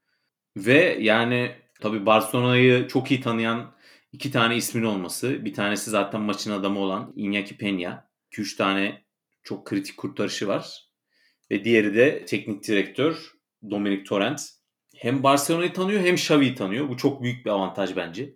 Ve 0.57 0.97
yani 1.01 1.55
tabii 1.81 2.05
Barcelona'yı 2.05 2.87
çok 2.87 3.11
iyi 3.11 3.21
tanıyan 3.21 3.75
iki 4.11 4.31
tane 4.31 4.57
ismin 4.57 4.83
olması. 4.83 5.45
Bir 5.45 5.53
tanesi 5.53 5.89
zaten 5.89 6.21
maçın 6.21 6.51
adamı 6.51 6.79
olan 6.79 7.13
Iñaki 7.15 7.57
Peña. 7.57 8.08
2-3 8.31 8.57
tane 8.57 9.03
çok 9.43 9.65
kritik 9.65 9.97
kurtarışı 9.97 10.47
var. 10.47 10.89
Ve 11.51 11.63
diğeri 11.63 11.95
de 11.95 12.25
teknik 12.25 12.67
direktör 12.67 13.31
Dominic 13.69 14.03
Torrent. 14.03 14.41
Hem 14.95 15.23
Barcelona'yı 15.23 15.73
tanıyor 15.73 16.01
hem 16.01 16.15
Xavi'yi 16.15 16.55
tanıyor. 16.55 16.89
Bu 16.89 16.97
çok 16.97 17.23
büyük 17.23 17.45
bir 17.45 17.49
avantaj 17.49 17.95
bence. 17.95 18.35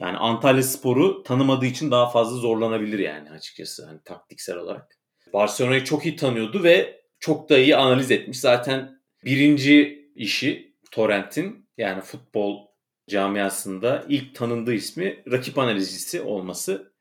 Yani 0.00 0.16
Antalya 0.16 0.62
Spor'u 0.62 1.22
tanımadığı 1.22 1.66
için 1.66 1.90
daha 1.90 2.10
fazla 2.10 2.36
zorlanabilir 2.36 2.98
yani 2.98 3.30
açıkçası 3.30 3.86
hani 3.86 4.00
taktiksel 4.04 4.56
olarak. 4.56 4.98
Barcelona'yı 5.32 5.84
çok 5.84 6.06
iyi 6.06 6.16
tanıyordu 6.16 6.62
ve 6.62 7.00
çok 7.20 7.48
da 7.48 7.58
iyi 7.58 7.76
analiz 7.76 8.10
etmiş. 8.10 8.40
Zaten 8.40 9.02
birinci 9.24 10.04
işi 10.14 10.76
Torrent'in 10.90 11.68
yani 11.76 12.00
futbol 12.00 12.66
camiasında 13.08 14.04
ilk 14.08 14.34
tanındığı 14.34 14.74
ismi 14.74 15.22
rakip 15.30 15.58
analizcisi 15.58 16.20
olması 16.20 16.92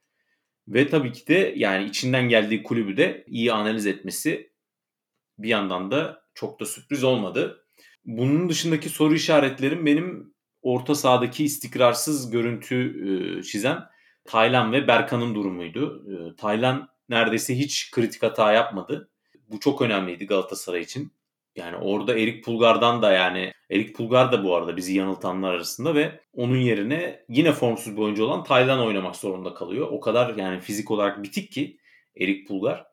ve 0.67 0.89
tabii 0.89 1.11
ki 1.11 1.27
de 1.27 1.53
yani 1.57 1.85
içinden 1.85 2.29
geldiği 2.29 2.63
kulübü 2.63 2.97
de 2.97 3.23
iyi 3.27 3.53
analiz 3.53 3.87
etmesi 3.87 4.51
bir 5.39 5.49
yandan 5.49 5.91
da 5.91 6.21
çok 6.33 6.59
da 6.59 6.65
sürpriz 6.65 7.03
olmadı. 7.03 7.65
Bunun 8.05 8.49
dışındaki 8.49 8.89
soru 8.89 9.13
işaretlerim 9.13 9.85
benim 9.85 10.33
orta 10.61 10.95
sahadaki 10.95 11.43
istikrarsız 11.43 12.31
görüntü 12.31 12.75
e, 13.39 13.43
çizen 13.43 13.83
Taylan 14.25 14.71
ve 14.71 14.87
Berkan'ın 14.87 15.35
durumuydu. 15.35 16.05
E, 16.11 16.35
Taylan 16.35 16.89
neredeyse 17.09 17.57
hiç 17.57 17.91
kritik 17.91 18.23
hata 18.23 18.53
yapmadı. 18.53 19.09
Bu 19.47 19.59
çok 19.59 19.81
önemliydi 19.81 20.27
Galatasaray 20.27 20.81
için. 20.81 21.11
Yani 21.57 21.75
orada 21.75 22.17
Erik 22.17 22.43
Pulgar'dan 22.43 23.01
da 23.01 23.11
yani 23.11 23.51
Erik 23.71 23.95
Pulgar 23.95 24.31
da 24.31 24.43
bu 24.43 24.55
arada 24.55 24.77
bizi 24.77 24.93
yanıltanlar 24.97 25.53
arasında 25.53 25.95
ve 25.95 26.21
onun 26.33 26.57
yerine 26.57 27.25
yine 27.29 27.51
formsuz 27.51 27.97
bir 27.97 28.01
oyuncu 28.01 28.25
olan 28.25 28.43
Taylan 28.43 28.79
oynamak 28.79 29.15
zorunda 29.15 29.53
kalıyor. 29.53 29.87
O 29.91 29.99
kadar 29.99 30.35
yani 30.35 30.59
fizik 30.59 30.91
olarak 30.91 31.23
bitik 31.23 31.51
ki 31.51 31.77
Erik 32.19 32.47
Pulgar. 32.47 32.87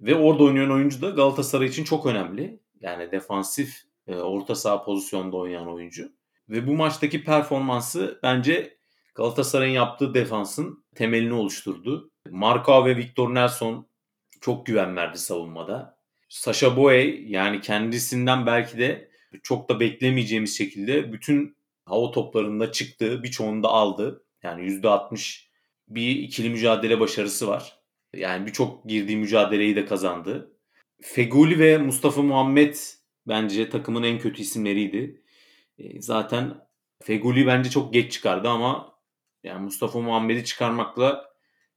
Ve 0.00 0.14
orada 0.14 0.44
oynayan 0.44 0.70
oyuncu 0.70 1.02
da 1.02 1.10
Galatasaray 1.10 1.66
için 1.66 1.84
çok 1.84 2.06
önemli. 2.06 2.60
Yani 2.80 3.12
defansif 3.12 3.82
e, 4.06 4.16
orta 4.16 4.54
saha 4.54 4.84
pozisyonda 4.84 5.36
oynayan 5.36 5.68
oyuncu. 5.68 6.12
Ve 6.48 6.66
bu 6.66 6.72
maçtaki 6.72 7.24
performansı 7.24 8.20
bence 8.22 8.76
Galatasaray'ın 9.14 9.74
yaptığı 9.74 10.14
defansın 10.14 10.84
temelini 10.94 11.34
oluşturdu. 11.34 12.10
Marco 12.30 12.84
ve 12.84 12.96
Victor 12.96 13.34
Nelson 13.34 13.88
çok 14.40 14.66
güven 14.66 14.96
verdi 14.96 15.18
savunmada. 15.18 15.95
Sasha 16.28 16.76
Boye 16.76 17.22
yani 17.26 17.60
kendisinden 17.60 18.46
belki 18.46 18.78
de 18.78 19.10
çok 19.42 19.68
da 19.68 19.80
beklemeyeceğimiz 19.80 20.58
şekilde 20.58 21.12
bütün 21.12 21.56
hava 21.84 22.10
toplarında 22.10 22.72
çıktı. 22.72 23.22
Birçoğunu 23.22 23.62
da 23.62 23.68
aldı. 23.68 24.24
Yani 24.42 24.62
%60 24.62 25.46
bir 25.88 26.16
ikili 26.16 26.50
mücadele 26.50 27.00
başarısı 27.00 27.48
var. 27.48 27.80
Yani 28.14 28.46
birçok 28.46 28.84
girdiği 28.84 29.16
mücadeleyi 29.16 29.76
de 29.76 29.86
kazandı. 29.86 30.52
Feguli 31.02 31.58
ve 31.58 31.78
Mustafa 31.78 32.22
Muhammed 32.22 32.74
bence 33.26 33.70
takımın 33.70 34.02
en 34.02 34.18
kötü 34.18 34.42
isimleriydi. 34.42 35.22
E, 35.78 36.02
zaten 36.02 36.54
Feguli 37.02 37.46
bence 37.46 37.70
çok 37.70 37.92
geç 37.92 38.12
çıkardı 38.12 38.48
ama 38.48 38.98
yani 39.44 39.64
Mustafa 39.64 40.00
Muhammed'i 40.00 40.44
çıkarmakla 40.44 41.30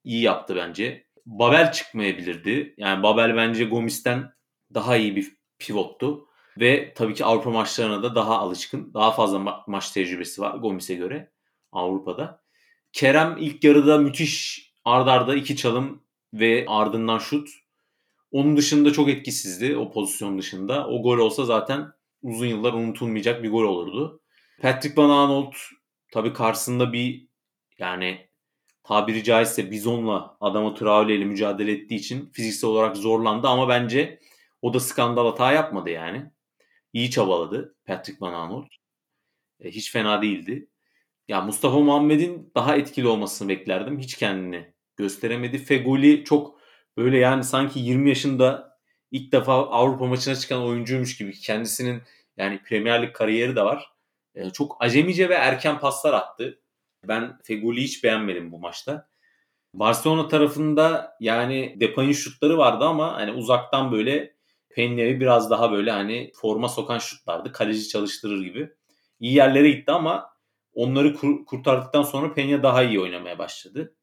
iyi 0.04 0.22
yaptı 0.22 0.56
bence. 0.56 1.08
Babel 1.26 1.72
çıkmayabilirdi. 1.72 2.74
Yani 2.78 3.04
Babel 3.04 3.36
bence 3.36 3.66
Gomis'ten 3.66 4.32
daha 4.74 4.98
iyi 4.98 5.16
bir 5.16 5.32
pivottu. 5.60 6.26
Ve 6.60 6.94
tabii 6.94 7.14
ki 7.14 7.26
Avrupa 7.26 7.50
maçlarına 7.50 8.04
da 8.04 8.16
daha 8.16 8.38
alışkın. 8.38 8.94
Daha 8.94 9.12
fazla 9.12 9.38
ma- 9.38 9.64
maç 9.68 9.92
tecrübesi 9.92 10.42
var 10.42 10.58
Gomis'e 10.58 10.96
göre 10.96 11.32
Avrupa'da. 11.72 12.44
Kerem 12.94 13.38
ilk 13.40 13.64
yarıda 13.64 13.98
müthiş 13.98 14.70
ardarda 14.86 15.36
iki 15.36 15.56
çalım 15.56 16.04
ve 16.34 16.66
ardından 16.68 17.18
şut. 17.18 17.50
Onun 18.32 18.58
dışında 18.58 18.94
çok 18.94 19.10
etkisizdi 19.10 19.78
o 19.78 19.92
pozisyon 19.92 20.38
dışında. 20.38 20.88
O 20.88 21.02
gol 21.04 21.18
olsa 21.18 21.46
zaten 21.46 21.92
uzun 22.22 22.46
yıllar 22.46 22.74
unutulmayacak 22.74 23.44
bir 23.44 23.52
gol 23.52 23.64
olurdu. 23.64 24.22
Patrick 24.62 25.02
Van 25.02 25.10
Aanholt 25.10 25.56
tabii 26.14 26.34
karşısında 26.34 26.94
bir 26.94 27.28
yani 27.80 28.30
tabiri 28.84 29.24
caizse 29.24 29.72
bizonla 29.72 30.38
adama 30.42 30.74
Traore 30.74 31.16
ile 31.16 31.26
mücadele 31.26 31.72
ettiği 31.72 31.96
için 31.96 32.30
fiziksel 32.34 32.70
olarak 32.70 32.98
zorlandı 32.98 33.48
ama 33.48 33.70
bence 33.70 34.20
o 34.62 34.74
da 34.74 34.80
skandal 34.80 35.26
hata 35.26 35.52
yapmadı 35.52 35.90
yani. 35.90 36.32
İyi 36.94 37.12
çabaladı 37.12 37.76
Patrick 37.86 38.22
Van 38.22 38.34
Aanholt. 38.34 38.68
E, 39.60 39.72
hiç 39.72 39.92
fena 39.92 40.22
değildi. 40.22 40.70
Ya 41.28 41.42
Mustafa 41.42 41.80
Muhammed'in 41.80 42.52
daha 42.56 42.76
etkili 42.76 43.08
olmasını 43.08 43.50
beklerdim. 43.50 44.00
Hiç 44.00 44.16
kendini 44.18 44.74
gösteremedi. 44.98 45.58
Fegoli 45.58 46.24
çok 46.24 46.60
böyle 46.98 47.18
yani 47.18 47.44
sanki 47.44 47.80
20 47.80 48.10
yaşında 48.10 48.78
ilk 49.12 49.32
defa 49.32 49.54
Avrupa 49.54 50.06
maçına 50.06 50.36
çıkan 50.36 50.64
oyuncuymuş 50.64 51.18
gibi. 51.18 51.34
Kendisinin 51.34 52.02
yani 52.38 52.64
Premier 52.64 53.02
Lig 53.04 53.14
kariyeri 53.14 53.56
de 53.56 53.62
var. 53.62 53.92
e, 54.36 54.50
çok 54.50 54.78
acemice 54.80 55.30
ve 55.30 55.34
erken 55.34 55.80
paslar 55.80 56.14
attı. 56.14 56.62
Ben 57.08 57.38
Fegoli'yi 57.44 57.88
hiç 57.88 58.04
beğenmedim 58.04 58.52
bu 58.52 58.60
maçta. 58.60 59.10
Barcelona 59.74 60.28
tarafında 60.28 61.18
yani 61.20 61.78
Depay'ın 61.80 62.12
şutları 62.12 62.58
vardı 62.58 62.86
ama 62.86 63.14
hani 63.14 63.32
uzaktan 63.32 63.92
böyle 63.92 64.36
Peña'yı 64.80 65.20
biraz 65.20 65.50
daha 65.50 65.72
böyle 65.72 65.92
hani 65.92 66.32
forma 66.36 66.70
sokan 66.70 67.00
şutlardı. 67.00 67.52
Kaleci 67.52 67.88
çalıştırır 67.88 68.42
gibi. 68.42 68.70
İyi 69.20 69.36
yerlere 69.36 69.70
gitti 69.72 69.92
ama 69.92 70.30
onları 70.74 71.14
kur- 71.16 71.46
kurtardıktan 71.46 72.04
sonra 72.04 72.28
Peña 72.28 72.64
daha 72.64 72.84
iyi 72.84 73.00
oynamaya 73.00 73.38
başladı. 73.40 73.96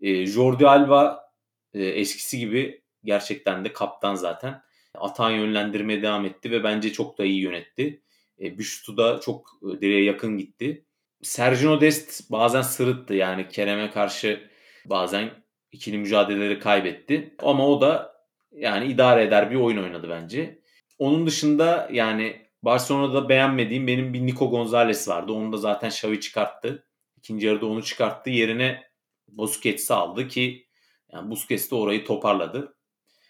E, 0.00 0.26
Jordi 0.26 0.68
Alba 0.68 1.30
e, 1.74 1.84
eskisi 1.84 2.38
gibi 2.38 2.82
gerçekten 3.04 3.64
de 3.64 3.72
kaptan 3.72 4.14
zaten. 4.14 4.62
Atan 4.94 5.30
yönlendirmeye 5.30 6.02
devam 6.02 6.24
etti 6.24 6.50
ve 6.50 6.64
bence 6.64 6.92
çok 6.92 7.18
da 7.18 7.24
iyi 7.24 7.40
yönetti. 7.40 8.02
E, 8.40 8.58
Büştu 8.58 8.96
da 8.96 9.20
çok 9.20 9.50
e, 9.62 9.80
direğe 9.80 10.04
yakın 10.04 10.38
gitti. 10.38 10.84
Sergio 11.22 11.80
Dest 11.80 12.30
bazen 12.30 12.62
sırıttı 12.62 13.14
yani 13.14 13.48
Kerem'e 13.48 13.90
karşı 13.90 14.50
bazen 14.84 15.30
ikili 15.72 15.98
mücadeleleri 15.98 16.58
kaybetti. 16.58 17.34
Ama 17.42 17.68
o 17.68 17.80
da 17.80 18.15
yani 18.56 18.86
idare 18.86 19.24
eder 19.24 19.50
bir 19.50 19.56
oyun 19.56 19.82
oynadı 19.82 20.08
bence. 20.10 20.60
Onun 20.98 21.26
dışında 21.26 21.88
yani 21.92 22.46
Barcelona'da 22.62 23.28
beğenmediğim 23.28 23.86
benim 23.86 24.14
bir 24.14 24.26
Nico 24.26 24.50
Gonzalez 24.50 25.08
vardı. 25.08 25.32
Onu 25.32 25.52
da 25.52 25.56
zaten 25.56 25.88
Xavi 25.88 26.20
çıkarttı. 26.20 26.86
İkinci 27.16 27.46
yarıda 27.46 27.66
onu 27.66 27.82
çıkarttı. 27.82 28.30
Yerine 28.30 28.82
Busquets'i 29.28 29.94
aldı 29.94 30.28
ki 30.28 30.66
yani 31.12 31.30
Busquets 31.30 31.70
de 31.70 31.74
orayı 31.74 32.04
toparladı. 32.04 32.76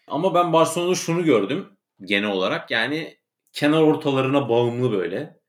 Ama 0.07 0.33
ben 0.33 0.53
Barcelona'da 0.53 0.95
şunu 0.95 1.23
gördüm 1.23 1.77
genel 2.01 2.29
olarak. 2.29 2.71
Yani 2.71 3.17
kenar 3.53 3.81
ortalarına 3.81 4.49
bağımlı 4.49 4.91
böyle. 4.91 5.39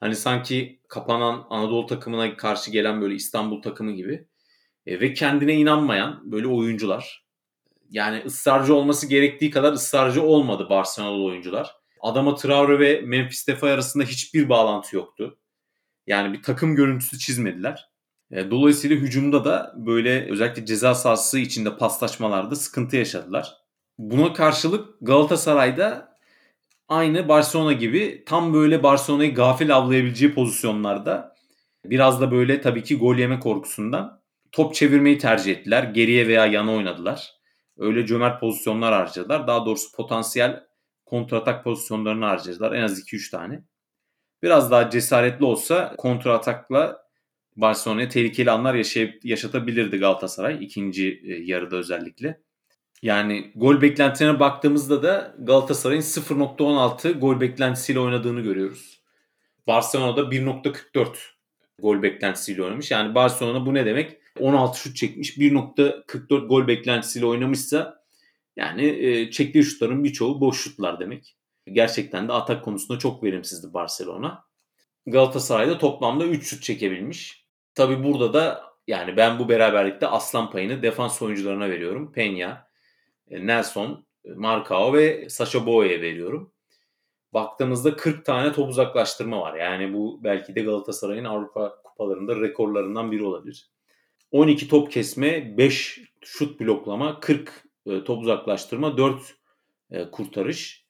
Hani 0.00 0.16
sanki 0.16 0.80
kapanan 0.88 1.46
Anadolu 1.50 1.86
takımına 1.86 2.36
karşı 2.36 2.70
gelen 2.70 3.00
böyle 3.00 3.14
İstanbul 3.14 3.62
takımı 3.62 3.92
gibi. 3.92 4.28
E, 4.86 5.00
ve 5.00 5.14
kendine 5.14 5.54
inanmayan 5.54 6.32
böyle 6.32 6.46
oyuncular. 6.46 7.23
Yani 7.90 8.22
ısrarcı 8.26 8.74
olması 8.74 9.06
gerektiği 9.06 9.50
kadar 9.50 9.72
ısrarcı 9.72 10.22
olmadı 10.22 10.66
Barcelona'lı 10.70 11.24
oyuncular. 11.24 11.74
Adama 12.00 12.34
Traore 12.34 12.78
ve 12.78 13.00
Memphis 13.00 13.48
Depay 13.48 13.72
arasında 13.72 14.04
hiçbir 14.04 14.48
bağlantı 14.48 14.96
yoktu. 14.96 15.38
Yani 16.06 16.32
bir 16.32 16.42
takım 16.42 16.76
görüntüsü 16.76 17.18
çizmediler. 17.18 17.88
E, 18.30 18.50
dolayısıyla 18.50 18.96
hücumda 18.96 19.44
da 19.44 19.74
böyle 19.76 20.30
özellikle 20.30 20.66
ceza 20.66 20.94
sahası 20.94 21.38
içinde 21.38 21.76
paslaşmalarda 21.76 22.56
sıkıntı 22.56 22.96
yaşadılar. 22.96 23.56
Buna 23.98 24.32
karşılık 24.32 24.94
Galatasaray'da 25.00 26.16
aynı 26.88 27.28
Barcelona 27.28 27.72
gibi 27.72 28.24
tam 28.26 28.54
böyle 28.54 28.82
Barcelona'yı 28.82 29.34
gafil 29.34 29.76
avlayabileceği 29.76 30.34
pozisyonlarda 30.34 31.34
biraz 31.84 32.20
da 32.20 32.30
böyle 32.30 32.60
tabii 32.60 32.82
ki 32.82 32.98
gol 32.98 33.16
yeme 33.16 33.40
korkusundan 33.40 34.20
top 34.52 34.74
çevirmeyi 34.74 35.18
tercih 35.18 35.52
ettiler. 35.52 35.82
Geriye 35.82 36.28
veya 36.28 36.46
yana 36.46 36.72
oynadılar. 36.72 37.33
Öyle 37.78 38.06
cömert 38.06 38.40
pozisyonlar 38.40 38.94
harcadılar. 38.94 39.46
Daha 39.46 39.66
doğrusu 39.66 39.92
potansiyel 39.92 40.64
kontratak 41.06 41.64
pozisyonlarını 41.64 42.24
harcadılar. 42.24 42.72
En 42.72 42.82
az 42.82 43.00
2-3 43.00 43.30
tane. 43.30 43.62
Biraz 44.42 44.70
daha 44.70 44.90
cesaretli 44.90 45.44
olsa 45.44 45.94
kontratakla 45.96 47.04
Barcelona'ya 47.56 48.08
tehlikeli 48.08 48.50
anlar 48.50 48.74
yaşayıp, 48.74 49.24
yaşatabilirdi 49.24 49.98
Galatasaray 49.98 50.64
ikinci 50.64 51.20
e, 51.24 51.34
yarıda 51.34 51.76
özellikle. 51.76 52.40
Yani 53.02 53.52
gol 53.54 53.80
beklentilerine 53.80 54.40
baktığımızda 54.40 55.02
da 55.02 55.34
Galatasaray'ın 55.38 56.02
0.16 56.02 57.12
gol 57.12 57.40
beklentisiyle 57.40 58.00
oynadığını 58.00 58.40
görüyoruz. 58.40 59.00
Barcelona'da 59.66 60.20
1.44 60.20 61.16
gol 61.82 62.02
beklentisiyle 62.02 62.62
oynamış. 62.62 62.90
Yani 62.90 63.14
Barcelona 63.14 63.66
bu 63.66 63.74
ne 63.74 63.86
demek? 63.86 64.23
16 64.40 64.78
şut 64.78 64.96
çekmiş 64.96 65.38
1.44 65.38 66.46
gol 66.46 66.66
beklentisiyle 66.66 67.26
oynamışsa 67.26 68.04
yani 68.56 68.86
e, 68.86 69.30
çektiği 69.30 69.64
şutların 69.64 70.04
birçoğu 70.04 70.40
boş 70.40 70.60
şutlar 70.60 71.00
demek. 71.00 71.36
Gerçekten 71.66 72.28
de 72.28 72.32
atak 72.32 72.64
konusunda 72.64 72.98
çok 72.98 73.22
verimsizdi 73.24 73.74
Barcelona. 73.74 74.44
Galatasaray'da 75.06 75.78
toplamda 75.78 76.26
3 76.26 76.46
şut 76.46 76.62
çekebilmiş. 76.62 77.44
Tabi 77.74 78.04
burada 78.04 78.32
da 78.32 78.62
yani 78.86 79.16
ben 79.16 79.38
bu 79.38 79.48
beraberlikte 79.48 80.06
aslan 80.06 80.50
payını 80.50 80.82
defans 80.82 81.22
oyuncularına 81.22 81.70
veriyorum. 81.70 82.12
Peña, 82.16 82.56
e, 83.30 83.46
Nelson, 83.46 84.06
e, 84.24 84.32
Marcao 84.32 84.94
ve 84.94 85.28
Sacha 85.28 85.66
Boey'e 85.66 86.02
veriyorum. 86.02 86.52
Baktığımızda 87.32 87.96
40 87.96 88.24
tane 88.24 88.52
top 88.52 88.70
uzaklaştırma 88.70 89.40
var. 89.40 89.54
Yani 89.54 89.94
bu 89.94 90.20
belki 90.24 90.54
de 90.54 90.60
Galatasaray'ın 90.60 91.24
Avrupa 91.24 91.82
kupalarında 91.84 92.40
rekorlarından 92.40 93.12
biri 93.12 93.24
olabilir. 93.24 93.73
12 94.34 94.68
top 94.68 94.92
kesme, 94.92 95.58
5 95.58 96.00
şut 96.20 96.60
bloklama, 96.60 97.20
40 97.20 97.64
e, 97.86 98.04
top 98.04 98.22
uzaklaştırma, 98.22 98.96
4 98.96 99.34
kurtarış. 100.12 100.84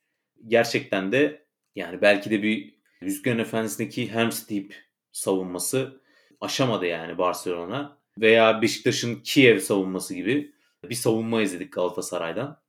Gerçekten 0.46 1.12
de 1.12 1.46
yani 1.74 2.02
belki 2.02 2.30
de 2.30 2.42
bir 2.42 2.74
Rüzgar'ın 3.02 3.38
Efendisi'ndeki 3.38 4.12
Helm's 4.12 4.48
Deep 4.50 4.74
savunması 5.12 6.00
aşamadı 6.40 6.86
yani 6.86 7.18
Barcelona. 7.18 7.98
Veya 8.18 8.62
Beşiktaş'ın 8.62 9.20
Kiev 9.24 9.58
savunması 9.58 10.14
gibi 10.14 10.52
bir 10.84 10.94
savunma 10.94 11.42
izledik 11.42 11.72
Galatasaray'dan. 11.72 12.60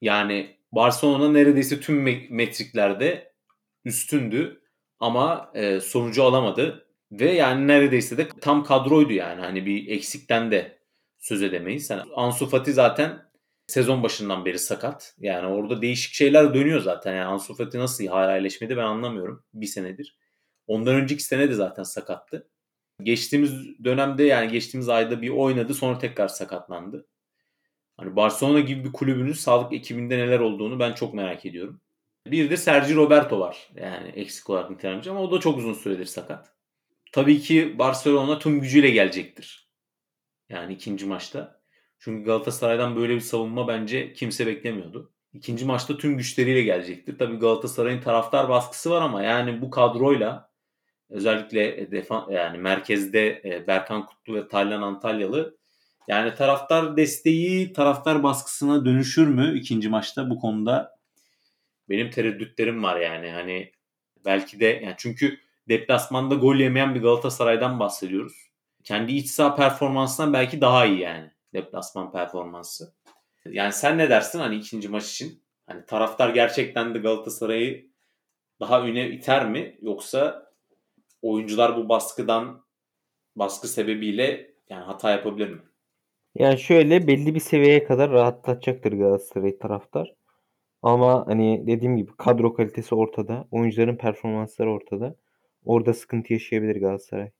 Yani 0.00 0.56
Barcelona 0.72 1.32
neredeyse 1.32 1.80
tüm 1.80 2.02
metriklerde 2.30 3.32
üstündü 3.84 4.62
ama 5.00 5.50
e, 5.54 5.80
sonucu 5.80 6.24
alamadı. 6.24 6.89
Ve 7.12 7.32
yani 7.32 7.68
neredeyse 7.68 8.18
de 8.18 8.28
tam 8.28 8.64
kadroydu 8.64 9.12
yani. 9.12 9.40
Hani 9.40 9.66
bir 9.66 9.88
eksikten 9.88 10.50
de 10.50 10.78
söz 11.18 11.42
edemeyiz. 11.42 11.90
Yani 11.90 12.02
Ansu 12.14 12.46
Fati 12.46 12.72
zaten 12.72 13.30
sezon 13.66 14.02
başından 14.02 14.44
beri 14.44 14.58
sakat. 14.58 15.14
Yani 15.18 15.46
orada 15.46 15.82
değişik 15.82 16.14
şeyler 16.14 16.54
dönüyor 16.54 16.80
zaten. 16.80 17.14
Yani 17.14 17.24
Ansu 17.24 17.54
Fati 17.54 17.78
nasıl 17.78 18.06
hala 18.06 18.38
iyileşmedi 18.38 18.76
ben 18.76 18.84
anlamıyorum. 18.84 19.44
Bir 19.54 19.66
senedir. 19.66 20.18
Ondan 20.66 20.94
önceki 20.94 21.22
sene 21.22 21.50
de 21.50 21.54
zaten 21.54 21.82
sakattı. 21.82 22.48
Geçtiğimiz 23.02 23.84
dönemde 23.84 24.24
yani 24.24 24.52
geçtiğimiz 24.52 24.88
ayda 24.88 25.22
bir 25.22 25.28
oynadı 25.28 25.74
sonra 25.74 25.98
tekrar 25.98 26.28
sakatlandı. 26.28 27.06
Hani 27.96 28.16
Barcelona 28.16 28.60
gibi 28.60 28.84
bir 28.84 28.92
kulübünün 28.92 29.32
sağlık 29.32 29.72
ekibinde 29.72 30.18
neler 30.18 30.40
olduğunu 30.40 30.78
ben 30.78 30.92
çok 30.92 31.14
merak 31.14 31.46
ediyorum. 31.46 31.80
Bir 32.26 32.50
de 32.50 32.56
Sergio 32.56 32.96
Roberto 32.96 33.40
var. 33.40 33.70
Yani 33.74 34.08
eksik 34.08 34.50
olarak 34.50 34.70
nitelenmiş 34.70 35.06
ama 35.06 35.20
o 35.20 35.32
da 35.32 35.40
çok 35.40 35.58
uzun 35.58 35.74
süredir 35.74 36.04
sakat. 36.04 36.59
Tabii 37.12 37.40
ki 37.40 37.78
Barcelona 37.78 38.38
tüm 38.38 38.60
gücüyle 38.60 38.90
gelecektir. 38.90 39.70
Yani 40.48 40.72
ikinci 40.72 41.06
maçta. 41.06 41.60
Çünkü 41.98 42.24
Galatasaray'dan 42.24 42.96
böyle 42.96 43.14
bir 43.14 43.20
savunma 43.20 43.68
bence 43.68 44.12
kimse 44.12 44.46
beklemiyordu. 44.46 45.12
İkinci 45.32 45.64
maçta 45.64 45.96
tüm 45.96 46.16
güçleriyle 46.16 46.62
gelecektir. 46.62 47.18
Tabii 47.18 47.36
Galatasaray'ın 47.36 48.00
taraftar 48.00 48.48
baskısı 48.48 48.90
var 48.90 49.02
ama 49.02 49.22
yani 49.22 49.60
bu 49.60 49.70
kadroyla 49.70 50.50
özellikle 51.10 51.90
defan 51.90 52.30
yani 52.30 52.58
merkezde 52.58 53.42
e, 53.44 53.66
Berkan 53.66 54.06
Kutlu 54.06 54.34
ve 54.34 54.48
Taylan 54.48 54.82
Antalyalı 54.82 55.58
yani 56.08 56.34
taraftar 56.34 56.96
desteği 56.96 57.72
taraftar 57.72 58.22
baskısına 58.22 58.84
dönüşür 58.84 59.26
mü 59.26 59.58
ikinci 59.58 59.88
maçta 59.88 60.30
bu 60.30 60.38
konuda 60.38 60.98
benim 61.88 62.10
tereddütlerim 62.10 62.82
var 62.82 63.00
yani 63.00 63.30
hani 63.30 63.72
belki 64.24 64.60
de 64.60 64.66
yani 64.66 64.94
çünkü 64.98 65.38
deplasmanda 65.70 66.34
gol 66.34 66.56
yemeyen 66.56 66.94
bir 66.94 67.02
Galatasaray'dan 67.02 67.80
bahsediyoruz. 67.80 68.50
Kendi 68.84 69.12
iç 69.12 69.30
saha 69.30 69.54
performansından 69.56 70.32
belki 70.32 70.60
daha 70.60 70.86
iyi 70.86 71.00
yani 71.00 71.30
deplasman 71.54 72.12
performansı. 72.12 72.94
Yani 73.44 73.72
sen 73.72 73.98
ne 73.98 74.10
dersin 74.10 74.38
hani 74.38 74.56
ikinci 74.56 74.88
maç 74.88 75.10
için? 75.10 75.42
Hani 75.66 75.86
taraftar 75.86 76.28
gerçekten 76.28 76.94
de 76.94 76.98
Galatasaray'ı 76.98 77.90
daha 78.60 78.82
öne 78.82 79.08
iter 79.10 79.50
mi 79.50 79.78
yoksa 79.82 80.50
oyuncular 81.22 81.76
bu 81.76 81.88
baskıdan 81.88 82.64
baskı 83.36 83.68
sebebiyle 83.68 84.54
yani 84.68 84.84
hata 84.84 85.10
yapabilir 85.10 85.48
mi? 85.48 85.60
Yani 86.34 86.58
şöyle 86.58 87.06
belli 87.06 87.34
bir 87.34 87.40
seviyeye 87.40 87.84
kadar 87.84 88.10
rahatlatacaktır 88.10 88.92
Galatasaray 88.92 89.58
taraftar. 89.58 90.14
Ama 90.82 91.26
hani 91.26 91.66
dediğim 91.66 91.96
gibi 91.96 92.10
kadro 92.18 92.54
kalitesi 92.54 92.94
ortada. 92.94 93.48
Oyuncuların 93.50 93.96
performansları 93.96 94.72
ortada. 94.72 95.16
Orada 95.64 95.94
sıkıntı 95.94 96.32
yaşayabilir 96.32 96.76
Galatasaray. 96.76 97.30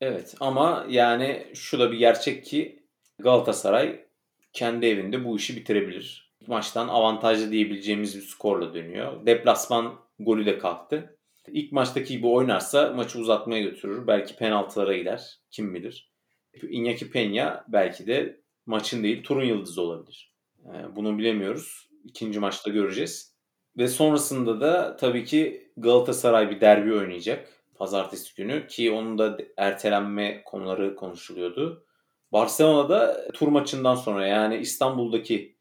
Evet 0.00 0.34
ama 0.40 0.86
yani 0.88 1.46
şu 1.54 1.78
da 1.78 1.92
bir 1.92 1.98
gerçek 1.98 2.44
ki 2.44 2.84
Galatasaray 3.18 4.04
kendi 4.52 4.86
evinde 4.86 5.24
bu 5.24 5.36
işi 5.36 5.56
bitirebilir. 5.56 6.34
Maçtan 6.46 6.88
avantajlı 6.88 7.52
diyebileceğimiz 7.52 8.16
bir 8.16 8.22
skorla 8.22 8.74
dönüyor. 8.74 9.26
Deplasman 9.26 10.00
golü 10.18 10.46
de 10.46 10.58
kalktı. 10.58 11.18
İlk 11.48 11.72
maçtaki 11.72 12.16
gibi 12.16 12.26
oynarsa 12.26 12.92
maçı 12.92 13.18
uzatmaya 13.18 13.62
götürür. 13.62 14.06
Belki 14.06 14.36
penaltılara 14.36 14.96
gider. 14.96 15.38
Kim 15.50 15.74
bilir. 15.74 16.12
Iñaki 16.54 17.10
Peña 17.10 17.64
belki 17.68 18.06
de 18.06 18.40
maçın 18.66 19.02
değil 19.02 19.22
turun 19.22 19.44
yıldızı 19.44 19.82
olabilir. 19.82 20.34
Ee, 20.64 20.96
bunu 20.96 21.18
bilemiyoruz. 21.18 21.88
İkinci 22.04 22.40
maçta 22.40 22.70
göreceğiz. 22.70 23.33
Ve 23.78 23.88
sonrasında 23.88 24.60
da 24.60 24.96
tabii 24.96 25.24
ki 25.24 25.70
Galatasaray 25.76 26.50
bir 26.50 26.60
derbi 26.60 26.94
oynayacak 26.94 27.48
pazartesi 27.74 28.34
günü 28.34 28.66
ki 28.66 28.92
onun 28.92 29.18
da 29.18 29.38
ertelenme 29.56 30.42
konuları 30.44 30.96
konuşuluyordu. 30.96 31.84
Barcelona'da 32.32 33.28
tur 33.32 33.48
maçından 33.48 33.94
sonra 33.94 34.26
yani 34.26 34.56
İstanbul'daki 34.56 35.56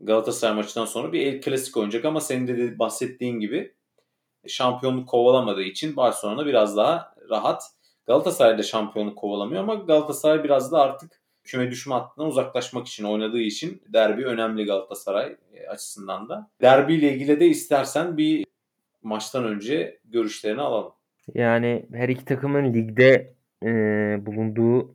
Galatasaray 0.00 0.56
maçından 0.56 0.86
sonra 0.86 1.12
bir 1.12 1.26
El 1.26 1.40
Clasico 1.40 1.80
oynayacak 1.80 2.04
ama 2.04 2.20
senin 2.20 2.46
de 2.46 2.78
bahsettiğin 2.78 3.40
gibi 3.40 3.74
şampiyonluk 4.46 5.08
kovalamadığı 5.08 5.62
için 5.62 5.96
Barcelona 5.96 6.46
biraz 6.46 6.76
daha 6.76 7.14
rahat. 7.30 7.62
Galatasaray 8.06 8.58
da 8.58 8.62
şampiyonluk 8.62 9.18
kovalamıyor 9.18 9.62
ama 9.62 9.74
Galatasaray 9.74 10.44
biraz 10.44 10.72
da 10.72 10.80
artık 10.80 11.22
küme 11.48 11.70
düşme 11.70 11.94
hattından 11.94 12.28
uzaklaşmak 12.28 12.86
için 12.86 13.04
oynadığı 13.04 13.40
için 13.40 13.82
derbi 13.92 14.24
önemli 14.24 14.64
Galatasaray 14.64 15.36
e, 15.54 15.66
açısından 15.66 16.28
da. 16.28 16.50
Derbi 16.62 16.94
ile 16.94 17.12
ilgili 17.12 17.40
de 17.40 17.46
istersen 17.46 18.16
bir 18.16 18.44
maçtan 19.02 19.44
önce 19.44 20.00
görüşlerini 20.04 20.60
alalım. 20.60 20.92
Yani 21.34 21.86
her 21.92 22.08
iki 22.08 22.24
takımın 22.24 22.74
ligde 22.74 23.34
e, 23.64 23.68
bulunduğu 24.26 24.94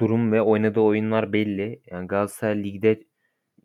durum 0.00 0.32
ve 0.32 0.42
oynadığı 0.42 0.80
oyunlar 0.80 1.32
belli. 1.32 1.82
Yani 1.90 2.06
Galatasaray 2.06 2.64
ligde 2.64 3.02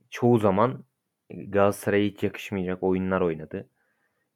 çoğu 0.10 0.38
zaman 0.38 0.84
Galatasaray'a 1.30 2.06
hiç 2.06 2.24
yakışmayacak 2.24 2.84
oyunlar 2.84 3.22
oynadı. 3.22 3.70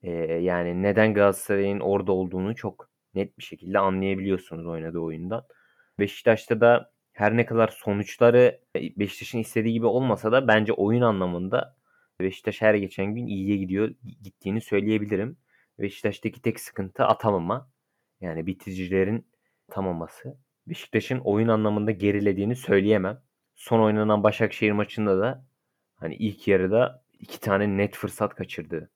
E, 0.03 0.11
yani 0.21 0.83
neden 0.83 1.13
Galatasaray'ın 1.13 1.79
orada 1.79 2.11
olduğunu 2.11 2.55
çok 2.55 2.89
net 3.15 3.37
bir 3.37 3.43
şekilde 3.43 3.79
anlayabiliyorsunuz 3.79 4.65
oynadığı 4.67 4.99
oyundan. 4.99 5.43
Beşiktaş'ta 5.99 6.61
da 6.61 6.92
her 7.13 7.37
ne 7.37 7.45
kadar 7.45 7.67
sonuçları 7.67 8.59
Beşiktaş'ın 8.75 9.39
istediği 9.39 9.73
gibi 9.73 9.85
olmasa 9.85 10.31
da 10.31 10.47
bence 10.47 10.73
oyun 10.73 11.01
anlamında 11.01 11.75
Beşiktaş 12.19 12.61
her 12.61 12.73
geçen 12.73 13.15
gün 13.15 13.27
iyiye 13.27 13.57
gidiyor 13.57 13.95
gittiğini 14.23 14.61
söyleyebilirim. 14.61 15.37
Beşiktaş'taki 15.79 16.41
tek 16.41 16.59
sıkıntı 16.59 17.03
atamama. 17.03 17.69
Yani 18.21 18.45
bitiricilerin 18.45 19.27
atamaması. 19.69 20.37
Beşiktaş'ın 20.67 21.19
oyun 21.19 21.47
anlamında 21.47 21.91
gerilediğini 21.91 22.55
söyleyemem. 22.55 23.21
Son 23.55 23.79
oynanan 23.79 24.23
Başakşehir 24.23 24.71
maçında 24.71 25.19
da 25.19 25.45
hani 25.95 26.15
ilk 26.15 26.47
yarıda 26.47 27.03
iki 27.19 27.39
tane 27.39 27.77
net 27.77 27.95
fırsat 27.95 28.35
kaçırdı 28.35 28.89